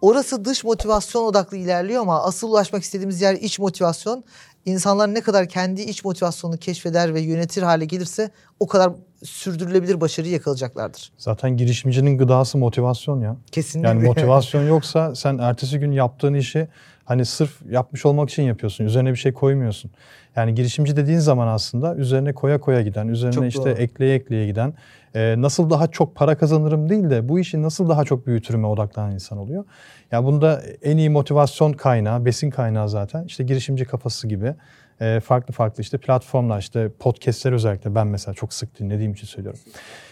Orası 0.00 0.44
dış 0.44 0.64
motivasyon 0.64 1.24
odaklı 1.24 1.56
ilerliyor 1.56 2.02
ama 2.02 2.22
asıl 2.22 2.48
ulaşmak 2.48 2.82
istediğimiz 2.82 3.20
yer 3.20 3.34
iç 3.34 3.58
motivasyon. 3.58 4.24
İnsanlar 4.66 5.14
ne 5.14 5.20
kadar 5.20 5.48
kendi 5.48 5.82
iç 5.82 6.04
motivasyonunu 6.04 6.58
keşfeder 6.58 7.14
ve 7.14 7.20
yönetir 7.20 7.62
hale 7.62 7.84
gelirse 7.84 8.30
o 8.60 8.66
kadar 8.66 8.92
sürdürülebilir 9.24 10.00
başarıyı 10.00 10.32
yakalayacaklardır. 10.32 11.12
Zaten 11.18 11.56
girişimcinin 11.56 12.18
gıdası 12.18 12.58
motivasyon 12.58 13.20
ya. 13.20 13.36
Kesinlikle. 13.52 13.88
Yani 13.88 14.02
motivasyon 14.02 14.62
yoksa 14.68 15.14
sen 15.14 15.38
ertesi 15.38 15.78
gün 15.78 15.92
yaptığın 15.92 16.34
işi 16.34 16.68
hani 17.10 17.24
sırf 17.24 17.62
yapmış 17.70 18.06
olmak 18.06 18.30
için 18.30 18.42
yapıyorsun. 18.42 18.84
Üzerine 18.84 19.10
bir 19.10 19.16
şey 19.16 19.32
koymuyorsun. 19.32 19.90
Yani 20.36 20.54
girişimci 20.54 20.96
dediğin 20.96 21.18
zaman 21.18 21.48
aslında 21.48 21.96
üzerine 21.96 22.32
koya 22.32 22.60
koya 22.60 22.82
giden, 22.82 23.08
üzerine 23.08 23.34
Çok 23.34 23.46
işte 23.46 23.60
doğru. 23.60 23.70
ekleye 23.70 24.14
ekleye 24.14 24.46
giden, 24.46 24.74
e, 25.14 25.34
nasıl 25.38 25.70
daha 25.70 25.86
çok 25.86 26.16
para 26.16 26.38
kazanırım 26.38 26.88
değil 26.88 27.10
de 27.10 27.28
bu 27.28 27.38
işi 27.38 27.62
nasıl 27.62 27.88
daha 27.88 28.04
çok 28.04 28.26
büyütürüme 28.26 28.66
odaklanan 28.66 29.12
insan 29.12 29.38
oluyor. 29.38 29.64
Ya 30.12 30.24
bunda 30.24 30.62
en 30.82 30.96
iyi 30.96 31.10
motivasyon 31.10 31.72
kaynağı, 31.72 32.24
besin 32.24 32.50
kaynağı 32.50 32.88
zaten 32.88 33.24
işte 33.24 33.44
girişimci 33.44 33.84
kafası 33.84 34.28
gibi 34.28 34.54
e, 35.00 35.20
farklı 35.20 35.54
farklı 35.54 35.80
işte 35.82 35.98
platformlar 35.98 36.58
işte 36.58 36.90
podcastler 36.98 37.52
özellikle 37.52 37.94
ben 37.94 38.06
mesela 38.06 38.34
çok 38.34 38.52
sık 38.52 38.78
dinlediğim 38.78 39.12
için 39.12 39.26
söylüyorum. 39.26 39.60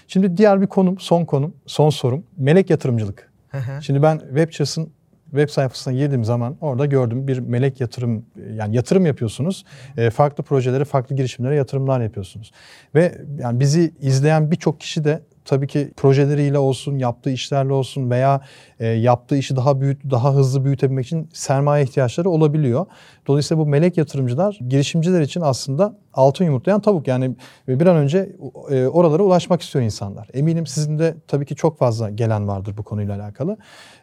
Şimdi 0.09 0.37
diğer 0.37 0.61
bir 0.61 0.67
konum, 0.67 0.99
son 0.99 1.25
konum, 1.25 1.55
son 1.67 1.91
sorum 1.91 2.25
melek 2.37 2.71
yatırımcılık. 2.71 3.33
Şimdi 3.81 4.03
ben 4.03 4.19
WebChess'ın 4.19 4.98
web 5.31 5.49
sayfasına 5.49 5.95
girdiğim 5.95 6.25
zaman 6.25 6.57
orada 6.61 6.87
gördüm 6.87 7.29
bir 7.29 7.39
melek 7.39 7.81
yatırım 7.81 8.27
yani 8.55 8.77
yatırım 8.77 9.07
yapıyorsunuz. 9.07 9.65
E, 9.97 10.11
farklı 10.11 10.45
projelere, 10.45 10.85
farklı 10.85 11.17
girişimlere 11.17 11.55
yatırımlar 11.55 12.01
yapıyorsunuz. 12.01 12.53
Ve 12.95 13.19
yani 13.39 13.61
bizi 13.61 13.95
izleyen 14.01 14.51
birçok 14.51 14.81
kişi 14.81 15.05
de 15.05 15.23
tabii 15.45 15.67
ki 15.67 15.91
projeleriyle 15.97 16.59
olsun, 16.59 16.99
yaptığı 16.99 17.31
işlerle 17.31 17.73
olsun 17.73 18.11
veya 18.11 18.41
e, 18.81 18.87
yaptığı 18.87 19.37
işi 19.37 19.57
daha 19.57 19.81
büyüt, 19.81 20.11
daha 20.11 20.35
hızlı 20.35 20.65
büyütebilmek 20.65 21.07
için 21.07 21.29
sermaye 21.33 21.85
ihtiyaçları 21.85 22.31
olabiliyor. 22.31 22.87
Dolayısıyla 23.27 23.65
bu 23.65 23.69
melek 23.69 23.97
yatırımcılar 23.97 24.59
girişimciler 24.69 25.21
için 25.21 25.41
aslında 25.41 25.95
altın 26.15 26.45
yumurtlayan 26.45 26.81
tavuk. 26.81 27.09
Yani 27.09 27.37
bir 27.69 27.87
an 27.87 27.97
önce 27.97 28.33
e, 28.71 28.87
oralara 28.87 29.23
ulaşmak 29.23 29.63
istiyor 29.63 29.85
insanlar. 29.85 30.29
Eminim 30.35 30.67
sizin 30.67 30.99
de 30.99 31.15
tabii 31.29 31.47
ki 31.47 31.57
çok 31.57 31.79
fazla 31.79 32.11
gelen 32.11 32.49
vardır 32.49 32.75
bu 32.77 32.83
konuyla 32.83 33.17
alakalı. 33.17 33.57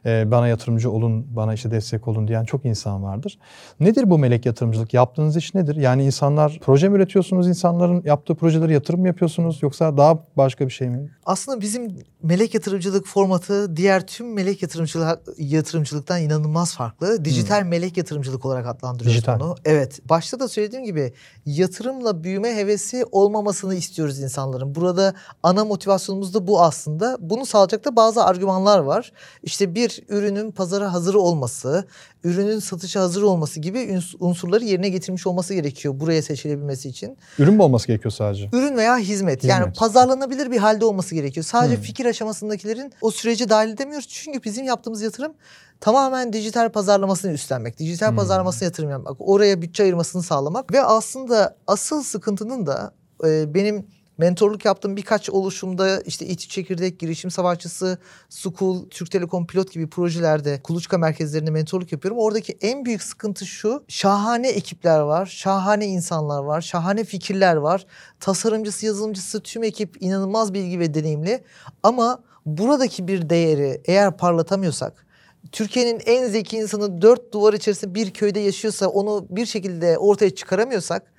E, 0.06 0.32
bana 0.32 0.48
yatırımcı 0.48 0.92
olun, 0.92 1.36
bana 1.36 1.54
işte 1.54 1.72
destek 1.72 2.08
olun 2.08 2.28
diyen 2.28 2.44
çok 2.44 2.66
insan 2.66 3.04
vardır. 3.04 3.40
Nedir 3.80 4.10
bu 4.10 4.20
melek 4.20 4.46
yatırımcılık? 4.46 4.94
Yaptığınız 4.94 5.38
iş 5.38 5.56
nedir? 5.56 5.76
Yani 5.76 6.06
insanlar 6.06 6.60
proje 6.62 6.90
mi 6.90 6.96
üretiyorsunuz? 6.96 7.48
insanların 7.48 8.02
yaptığı 8.06 8.36
projeleri 8.36 8.74
yatırım 8.74 9.00
mı 9.00 9.08
yapıyorsunuz? 9.08 9.60
Yoksa 9.62 9.98
daha 9.98 10.20
başka 10.38 10.66
bir 10.66 10.72
şey 10.72 10.90
mi? 10.90 11.10
Aslında 11.26 11.62
bizim 11.62 11.98
melek 12.24 12.54
yatırımcılık 12.54 13.08
formatı 13.08 13.76
diğer 13.76 14.08
tüm 14.08 14.34
melek 14.34 14.62
yatırımcılık 14.66 15.20
yatırımcılıktan 15.38 16.22
inanılmaz 16.22 16.76
farklı. 16.76 17.26
Dijital 17.26 17.64
melek 17.64 17.98
yatırımcılık 17.98 18.46
olarak 18.46 18.68
adlandırıyoruz 18.68 19.18
Dijital. 19.18 19.40
bunu. 19.40 19.56
Evet. 19.66 20.00
Başta 20.10 20.40
da 20.40 20.48
söylediğim 20.48 20.86
gibi 20.86 21.14
yatırımla 21.46 22.24
büyüme 22.24 22.56
hevesi 22.56 23.06
olmamasını 23.12 23.76
istiyoruz 23.76 24.20
insanların. 24.20 24.76
Burada 24.76 25.14
ana 25.44 25.66
motivasyonumuz 25.66 26.34
da 26.34 26.48
bu 26.48 26.62
aslında. 26.62 27.18
Bunu 27.20 27.46
sağlayacak 27.46 27.86
da 27.86 27.96
bazı 27.96 28.24
argümanlar 28.24 28.80
var. 28.80 29.12
İşte 29.44 29.76
bir 29.76 30.04
ürünün 30.10 30.52
pazara 30.52 30.94
hazır 30.94 31.14
olması, 31.16 31.88
ürünün 32.26 32.60
satışa 32.60 33.02
hazır 33.02 33.22
olması 33.22 33.60
gibi 33.60 34.00
unsurları 34.20 34.64
yerine 34.66 34.90
getirmiş 34.90 35.28
olması 35.28 35.54
gerekiyor 35.54 36.00
buraya 36.00 36.22
seçilebilmesi 36.22 36.90
için. 36.90 37.18
Ürün 37.40 37.54
mü 37.54 37.62
olması 37.62 37.88
gerekiyor 37.88 38.12
sadece? 38.12 38.50
Ürün 38.54 38.78
veya 38.78 38.98
hizmet. 38.98 39.44
Yani 39.44 39.60
Hizmet. 39.62 39.78
pazarlanabilir 39.80 40.52
bir 40.52 40.58
halde 40.58 40.86
olması 40.86 41.16
gerekiyor. 41.16 41.44
Sadece 41.44 41.76
Hmm. 41.76 41.84
fikir 41.84 42.06
aşamasındakilerin 42.06 42.94
o 43.02 43.12
sürece 43.12 43.50
dahil 43.50 43.70
edemiyoruz. 43.70 44.08
Çünkü 44.10 44.44
bizim 44.44 44.66
yaptığımız 44.66 45.02
yatırım 45.02 45.34
tamamen 45.82 46.34
dijital 46.34 46.70
pazarlamasını 46.72 47.32
üstlenmek. 47.32 47.80
Dijital 47.80 48.10
Hmm. 48.10 48.16
pazarlamasına 48.16 48.66
yatırım 48.66 48.90
yapmak. 48.90 49.16
Oraya 49.20 49.62
bütçe 49.62 49.84
ayırmasını 49.84 50.24
sağlamak. 50.24 50.74
Ve 50.74 50.82
aslında 50.84 51.56
asıl 51.68 52.04
sıkıntının 52.04 52.66
da 52.66 52.94
e, 53.28 53.54
benim 53.54 53.86
mentorluk 54.18 54.66
yaptığım 54.66 54.98
birkaç 54.98 55.30
oluşumda 55.30 56.02
işte 56.02 56.26
İTÜ 56.26 56.48
Çekirdek, 56.48 57.00
Girişim 57.00 57.32
Savaşçısı, 57.32 57.98
Sukul, 58.30 58.90
Türk 58.90 59.12
Telekom 59.12 59.48
Pilot 59.48 59.72
gibi 59.72 59.88
projelerde 59.90 60.60
kuluçka 60.64 60.98
merkezlerinde 60.98 61.52
mentorluk 61.52 61.92
yapıyorum. 61.92 62.20
Oradaki 62.20 62.58
en 62.62 62.86
büyük 62.86 63.04
sıkıntı 63.04 63.46
şu. 63.46 63.84
Şahane 63.88 64.50
ekipler 64.50 65.00
var, 65.00 65.26
şahane 65.26 65.88
insanlar 65.88 66.44
var, 66.44 66.62
şahane 66.62 67.04
fikirler 67.04 67.56
var. 67.56 67.86
Tasarımcısı, 68.20 68.86
yazılımcısı 68.86 69.42
tüm 69.42 69.64
ekip 69.64 69.98
inanılmaz 70.00 70.54
bilgi 70.54 70.80
ve 70.80 70.94
deneyimli. 70.94 71.44
Ama 71.84 72.24
buradaki 72.46 73.08
bir 73.08 73.30
değeri 73.30 73.82
eğer 73.86 74.18
parlatamıyorsak 74.18 75.06
Türkiye'nin 75.52 76.02
en 76.06 76.28
zeki 76.28 76.58
insanı 76.58 77.02
dört 77.02 77.34
duvar 77.34 77.54
içerisinde 77.54 77.96
bir 77.96 78.14
köyde 78.14 78.40
yaşıyorsa 78.40 78.88
onu 78.88 79.26
bir 79.30 79.46
şekilde 79.46 79.98
ortaya 79.98 80.36
çıkaramıyorsak 80.36 81.15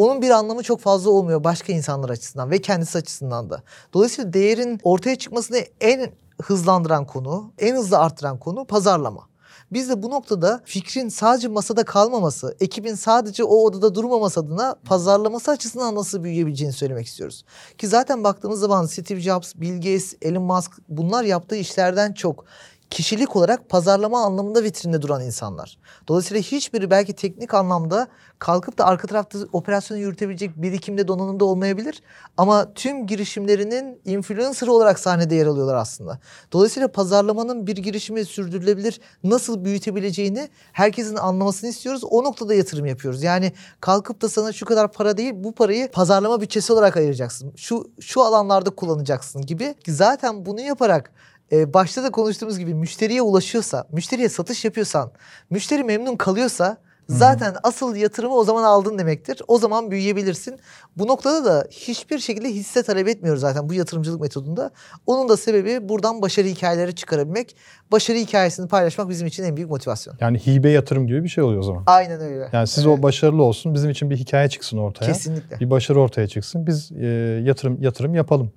onun 0.00 0.22
bir 0.22 0.30
anlamı 0.30 0.62
çok 0.62 0.80
fazla 0.80 1.10
olmuyor 1.10 1.44
başka 1.44 1.72
insanlar 1.72 2.08
açısından 2.08 2.50
ve 2.50 2.58
kendisi 2.58 2.98
açısından 2.98 3.50
da. 3.50 3.62
Dolayısıyla 3.92 4.32
değerin 4.32 4.80
ortaya 4.82 5.16
çıkmasını 5.16 5.58
en 5.80 6.12
hızlandıran 6.42 7.06
konu, 7.06 7.52
en 7.58 7.76
hızlı 7.76 7.98
arttıran 7.98 8.38
konu 8.38 8.64
pazarlama. 8.64 9.30
Biz 9.72 9.88
de 9.88 10.02
bu 10.02 10.10
noktada 10.10 10.60
fikrin 10.64 11.08
sadece 11.08 11.48
masada 11.48 11.84
kalmaması, 11.84 12.56
ekibin 12.60 12.94
sadece 12.94 13.44
o 13.44 13.56
odada 13.56 13.94
durmaması 13.94 14.40
adına 14.40 14.76
pazarlaması 14.84 15.50
açısından 15.50 15.94
nasıl 15.94 16.22
büyüyebileceğini 16.22 16.72
söylemek 16.72 17.06
istiyoruz. 17.06 17.44
Ki 17.78 17.88
zaten 17.88 18.24
baktığımız 18.24 18.60
zaman 18.60 18.86
Steve 18.86 19.20
Jobs, 19.20 19.54
Bill 19.54 19.76
Gates, 19.76 20.14
Elon 20.22 20.42
Musk 20.42 20.72
bunlar 20.88 21.24
yaptığı 21.24 21.56
işlerden 21.56 22.12
çok 22.12 22.44
kişilik 22.90 23.36
olarak 23.36 23.68
pazarlama 23.68 24.24
anlamında 24.24 24.62
vitrinde 24.62 25.02
duran 25.02 25.22
insanlar. 25.22 25.78
Dolayısıyla 26.08 26.42
hiçbiri 26.42 26.90
belki 26.90 27.12
teknik 27.12 27.54
anlamda 27.54 28.08
kalkıp 28.38 28.78
da 28.78 28.86
arka 28.86 29.08
tarafta 29.08 29.38
operasyonu 29.52 30.00
yürütebilecek 30.00 30.56
birikimde 30.56 31.08
donanımda 31.08 31.44
olmayabilir. 31.44 32.02
Ama 32.36 32.74
tüm 32.74 33.06
girişimlerinin 33.06 34.00
influencer 34.04 34.66
olarak 34.66 34.98
sahnede 34.98 35.34
yer 35.34 35.46
alıyorlar 35.46 35.74
aslında. 35.74 36.18
Dolayısıyla 36.52 36.92
pazarlamanın 36.92 37.66
bir 37.66 37.76
girişimi 37.76 38.24
sürdürülebilir 38.24 39.00
nasıl 39.24 39.64
büyütebileceğini 39.64 40.48
herkesin 40.72 41.16
anlamasını 41.16 41.70
istiyoruz. 41.70 42.04
O 42.04 42.24
noktada 42.24 42.54
yatırım 42.54 42.86
yapıyoruz. 42.86 43.22
Yani 43.22 43.52
kalkıp 43.80 44.22
da 44.22 44.28
sana 44.28 44.52
şu 44.52 44.66
kadar 44.66 44.92
para 44.92 45.16
değil 45.16 45.32
bu 45.36 45.52
parayı 45.52 45.90
pazarlama 45.90 46.40
bütçesi 46.40 46.72
olarak 46.72 46.96
ayıracaksın. 46.96 47.52
Şu 47.56 47.90
şu 48.00 48.22
alanlarda 48.22 48.70
kullanacaksın 48.70 49.42
gibi. 49.42 49.74
Zaten 49.86 50.46
bunu 50.46 50.60
yaparak 50.60 51.12
e, 51.52 51.74
başta 51.74 52.02
da 52.02 52.10
konuştuğumuz 52.10 52.58
gibi 52.58 52.74
müşteriye 52.74 53.22
ulaşıyorsa, 53.22 53.84
müşteriye 53.92 54.28
satış 54.28 54.64
yapıyorsan, 54.64 55.12
müşteri 55.50 55.84
memnun 55.84 56.16
kalıyorsa 56.16 56.76
zaten 57.08 57.54
asıl 57.62 57.96
yatırımı 57.96 58.34
o 58.34 58.44
zaman 58.44 58.64
aldın 58.64 58.98
demektir. 58.98 59.42
O 59.48 59.58
zaman 59.58 59.90
büyüyebilirsin. 59.90 60.58
Bu 60.96 61.06
noktada 61.06 61.44
da 61.44 61.66
hiçbir 61.70 62.18
şekilde 62.18 62.48
hisse 62.48 62.82
talep 62.82 63.08
etmiyoruz 63.08 63.40
zaten 63.40 63.68
bu 63.68 63.74
yatırımcılık 63.74 64.20
metodunda. 64.20 64.70
Onun 65.06 65.28
da 65.28 65.36
sebebi 65.36 65.88
buradan 65.88 66.22
başarı 66.22 66.46
hikayeleri 66.46 66.94
çıkarabilmek. 66.94 67.56
Başarı 67.92 68.18
hikayesini 68.18 68.68
paylaşmak 68.68 69.08
bizim 69.08 69.26
için 69.26 69.44
en 69.44 69.56
büyük 69.56 69.70
motivasyon. 69.70 70.16
Yani 70.20 70.38
hibe 70.38 70.70
yatırım 70.70 71.06
gibi 71.06 71.24
bir 71.24 71.28
şey 71.28 71.44
oluyor 71.44 71.60
o 71.60 71.64
zaman. 71.64 71.82
Aynen 71.86 72.20
öyle. 72.20 72.48
Yani 72.52 72.66
siz 72.66 72.86
Evet, 72.86 72.98
o 72.98 73.02
başarılı 73.02 73.42
olsun, 73.42 73.74
bizim 73.74 73.90
için 73.90 74.10
bir 74.10 74.16
hikaye 74.16 74.48
çıksın 74.48 74.78
ortaya. 74.78 75.06
Kesinlikle. 75.06 75.60
Bir 75.60 75.70
başarı 75.70 76.00
ortaya 76.00 76.28
çıksın. 76.28 76.66
Biz 76.66 76.92
e, 76.92 77.06
yatırım 77.44 77.82
yatırım 77.82 78.14
yapalım. 78.14 78.52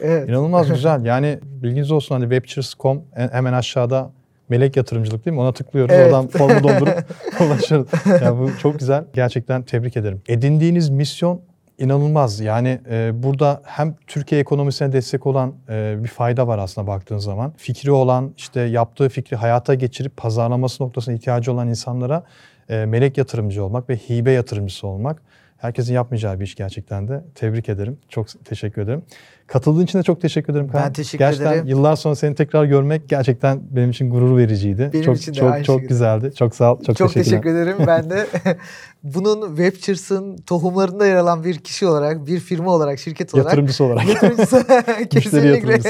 Evet. 0.00 0.28
İnanılmaz 0.28 0.68
güzel. 0.74 1.04
Yani 1.04 1.38
bilginiz 1.42 1.90
olsun 1.90 2.14
hani 2.14 2.22
webchers.com 2.24 3.02
en- 3.16 3.28
hemen 3.28 3.52
aşağıda 3.52 4.10
melek 4.48 4.76
yatırımcılık 4.76 5.24
değil 5.24 5.34
mi? 5.34 5.40
Ona 5.40 5.52
tıklıyoruz. 5.52 5.94
Evet. 5.94 6.06
Oradan 6.06 6.28
formu 6.28 6.62
doldurup 6.62 7.04
ulaşırız. 7.40 7.86
Yani 8.22 8.38
bu 8.38 8.58
çok 8.58 8.78
güzel. 8.78 9.04
Gerçekten 9.14 9.62
tebrik 9.62 9.96
ederim. 9.96 10.22
Edindiğiniz 10.28 10.90
misyon 10.90 11.40
inanılmaz. 11.78 12.40
Yani 12.40 12.80
e, 12.90 13.10
burada 13.22 13.62
hem 13.64 13.94
Türkiye 14.06 14.40
ekonomisine 14.40 14.92
destek 14.92 15.26
olan 15.26 15.54
e, 15.68 15.96
bir 16.02 16.08
fayda 16.08 16.46
var 16.46 16.58
aslında 16.58 16.86
baktığın 16.86 17.18
zaman. 17.18 17.52
Fikri 17.56 17.90
olan, 17.90 18.34
işte 18.36 18.60
yaptığı 18.60 19.08
fikri 19.08 19.36
hayata 19.36 19.74
geçirip 19.74 20.16
pazarlaması 20.16 20.82
noktasına 20.82 21.14
ihtiyacı 21.14 21.52
olan 21.52 21.68
insanlara 21.68 22.24
e, 22.68 22.84
melek 22.86 23.18
yatırımcı 23.18 23.64
olmak 23.64 23.88
ve 23.88 23.96
hibe 23.96 24.30
yatırımcısı 24.32 24.86
olmak 24.86 25.22
herkesin 25.58 25.94
yapmayacağı 25.94 26.40
bir 26.40 26.44
iş 26.44 26.54
gerçekten 26.54 27.08
de. 27.08 27.24
Tebrik 27.34 27.68
ederim. 27.68 27.98
Çok 28.08 28.44
teşekkür 28.44 28.82
ederim. 28.82 29.02
Katıldığın 29.46 29.84
için 29.84 29.98
de 29.98 30.02
çok 30.02 30.20
teşekkür 30.20 30.52
ederim. 30.52 30.68
Kaan. 30.68 30.84
Ben 30.84 30.92
teşekkür 30.92 31.18
gerçekten 31.18 31.52
ederim. 31.52 31.66
yıllar 31.66 31.96
sonra 31.96 32.14
seni 32.14 32.34
tekrar 32.34 32.64
görmek 32.64 33.08
gerçekten 33.08 33.60
benim 33.70 33.90
için 33.90 34.10
gurur 34.10 34.36
vericiydi. 34.36 34.90
Benim 34.92 35.04
çok 35.04 35.16
için 35.16 35.34
de 35.34 35.38
çok 35.38 35.52
aynı 35.52 35.64
çok 35.64 35.74
şekilde. 35.76 35.88
güzeldi. 35.88 36.32
Çok 36.38 36.54
sağ 36.54 36.74
ol. 36.74 36.82
Çok, 36.86 36.96
Çok, 36.96 37.12
teşekkür 37.12 37.50
ederim. 37.50 37.76
Ben 37.86 38.10
de 38.10 38.26
bunun 39.02 39.56
Webchers'ın 39.56 40.36
tohumlarında 40.36 41.06
yer 41.06 41.16
alan 41.16 41.44
bir 41.44 41.58
kişi 41.58 41.86
olarak, 41.86 42.26
bir 42.26 42.40
firma 42.40 42.74
olarak, 42.74 42.98
şirket 42.98 43.34
olarak 43.34 43.46
Yatırımcısı 43.46 43.84
olarak. 43.84 44.08
Yatırımcısı. 44.08 44.66
kesinlikle. 45.10 45.80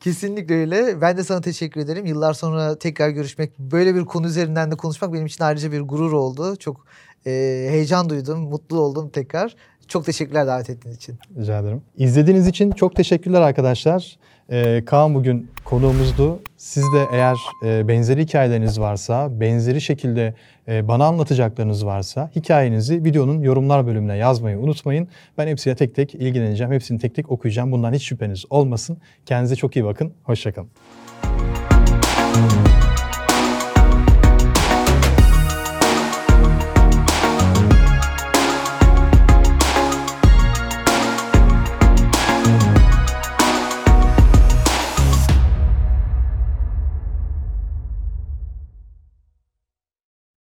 kesinlikle 0.00 0.54
öyle. 0.54 1.00
Ben 1.00 1.16
de 1.16 1.24
sana 1.24 1.40
teşekkür 1.40 1.80
ederim. 1.80 2.06
Yıllar 2.06 2.32
sonra 2.32 2.78
tekrar 2.78 3.08
görüşmek, 3.08 3.58
böyle 3.58 3.94
bir 3.94 4.04
konu 4.04 4.26
üzerinden 4.26 4.70
de 4.70 4.76
konuşmak 4.76 5.12
benim 5.12 5.26
için 5.26 5.44
ayrıca 5.44 5.72
bir 5.72 5.80
gurur 5.80 6.12
oldu. 6.12 6.56
Çok 6.56 6.84
e, 7.26 7.30
heyecan 7.70 8.10
duydum, 8.10 8.38
mutlu 8.38 8.80
oldum 8.80 9.08
tekrar. 9.08 9.56
Çok 9.88 10.04
teşekkürler 10.04 10.46
davet 10.46 10.70
ettiğiniz 10.70 10.96
için. 10.96 11.18
Rica 11.38 11.58
ederim. 11.58 11.82
İzlediğiniz 11.96 12.46
için 12.46 12.70
çok 12.70 12.96
teşekkürler 12.96 13.40
arkadaşlar. 13.40 14.16
Ee, 14.50 14.82
Kaan 14.86 15.14
bugün 15.14 15.50
konuğumuzdu. 15.64 16.40
Siz 16.56 16.82
de 16.82 17.04
eğer 17.12 17.36
e, 17.66 17.88
benzeri 17.88 18.22
hikayeleriniz 18.22 18.80
varsa, 18.80 19.40
benzeri 19.40 19.80
şekilde 19.80 20.34
e, 20.68 20.88
bana 20.88 21.06
anlatacaklarınız 21.06 21.86
varsa 21.86 22.30
hikayenizi 22.36 23.04
videonun 23.04 23.42
yorumlar 23.42 23.86
bölümüne 23.86 24.16
yazmayı 24.16 24.58
unutmayın. 24.58 25.08
Ben 25.38 25.46
hepsiyle 25.46 25.76
tek 25.76 25.94
tek 25.94 26.14
ilgileneceğim. 26.14 26.72
Hepsini 26.72 26.98
tek 26.98 27.14
tek 27.14 27.30
okuyacağım. 27.30 27.72
Bundan 27.72 27.92
hiç 27.92 28.02
şüpheniz 28.02 28.44
olmasın. 28.50 28.98
Kendinize 29.26 29.56
çok 29.56 29.76
iyi 29.76 29.84
bakın. 29.84 30.12
Hoşçakalın. 30.22 30.70